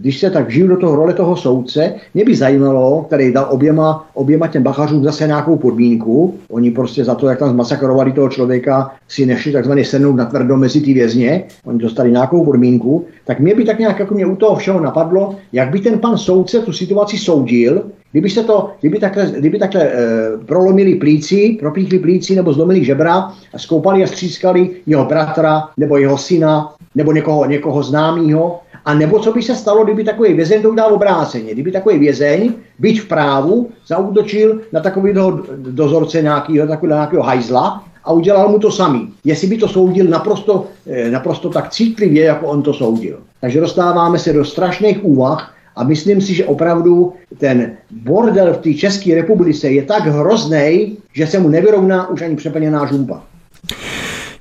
[0.00, 4.08] když se tak žiju do toho role toho soudce, mě by zajímalo, který dal oběma,
[4.14, 6.34] oběma těm bachařům zase nějakou podmínku.
[6.50, 10.56] Oni prostě za to, jak tam zmasakrovali toho člověka, si nešli takzvaně sednout na tvrdo
[10.56, 11.44] mezi ty vězně.
[11.64, 13.04] Oni dostali nějakou podmínku.
[13.24, 16.18] Tak mě by tak nějak jako mě u toho všeho napadlo, jak by ten pan
[16.18, 19.98] soudce tu situaci soudil, Kdyby, se to, kdyby takhle, kdyby takhle e,
[20.46, 26.18] prolomili plíci, propíchli plíci nebo zlomili žebra a skoupali a střískali jeho bratra nebo jeho
[26.18, 30.70] syna nebo někoho, někoho známého, a nebo co by se stalo, kdyby takový vězeň to
[30.70, 37.22] udělal obráceně, kdyby takový vězeň, byť v právu, zautočil na takového dozorce nějakého, takového nějakého
[37.22, 39.12] hajzla a udělal mu to samý.
[39.24, 43.18] Jestli by to soudil naprosto, eh, naprosto tak citlivě, jako on to soudil.
[43.40, 48.74] Takže dostáváme se do strašných úvah, a myslím si, že opravdu ten bordel v té
[48.74, 53.22] České republice je tak hrozný, že se mu nevyrovná už ani přeplněná žumpa.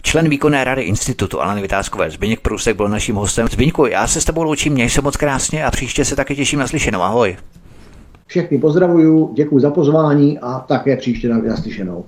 [0.10, 3.48] Člen výkonné rady institutu Alany Vytázkové Zbyněk Průsek byl naším hostem.
[3.48, 6.60] Zbyňku, já se s tebou loučím, měj se moc krásně a příště se taky těším
[6.60, 7.02] na slyšenou.
[7.02, 7.38] Ahoj.
[8.28, 12.06] Všechny pozdravuju, děkuji za pozvání a také příště na slyšenou.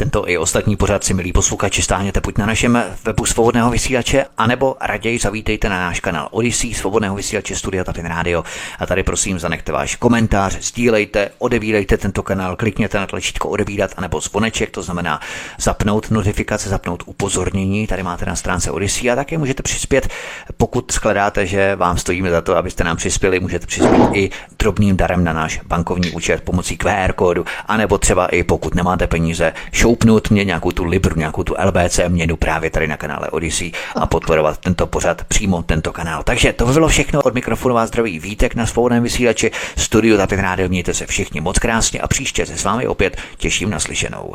[0.00, 4.76] Tento i ostatní pořad si, milí posluchači, stáhněte buď na našem webu svobodného vysílače, anebo
[4.80, 8.44] raději zavítejte na náš kanál Odyssey svobodného vysílače Studia Tapin Radio.
[8.78, 14.20] A tady prosím zanechte váš komentář, sdílejte, odebírejte tento kanál, klikněte na tlačítko odebírat anebo
[14.20, 15.20] zvoneček, to znamená
[15.58, 17.86] zapnout notifikace, zapnout upozornění.
[17.86, 20.08] Tady máte na stránce Odyssey a také můžete přispět,
[20.56, 25.24] pokud shledáte, že vám stojíme za to, abyste nám přispěli, můžete přispět i drobným darem
[25.24, 29.52] na náš bankovní účet pomocí QR kódu, anebo třeba i pokud nemáte peníze,
[29.90, 34.06] šoupnout mě nějakou tu Libru, nějakou tu LBC měnu právě tady na kanále Odyssey a
[34.06, 36.22] podporovat tento pořad přímo tento kanál.
[36.22, 40.38] Takže to by bylo všechno od mikrofonu vás zdraví Vítek na svobodném vysílači Studio Tapin
[40.38, 40.68] Radio.
[40.68, 44.34] Mějte se všichni moc krásně a příště se s vámi opět těším na slyšenou.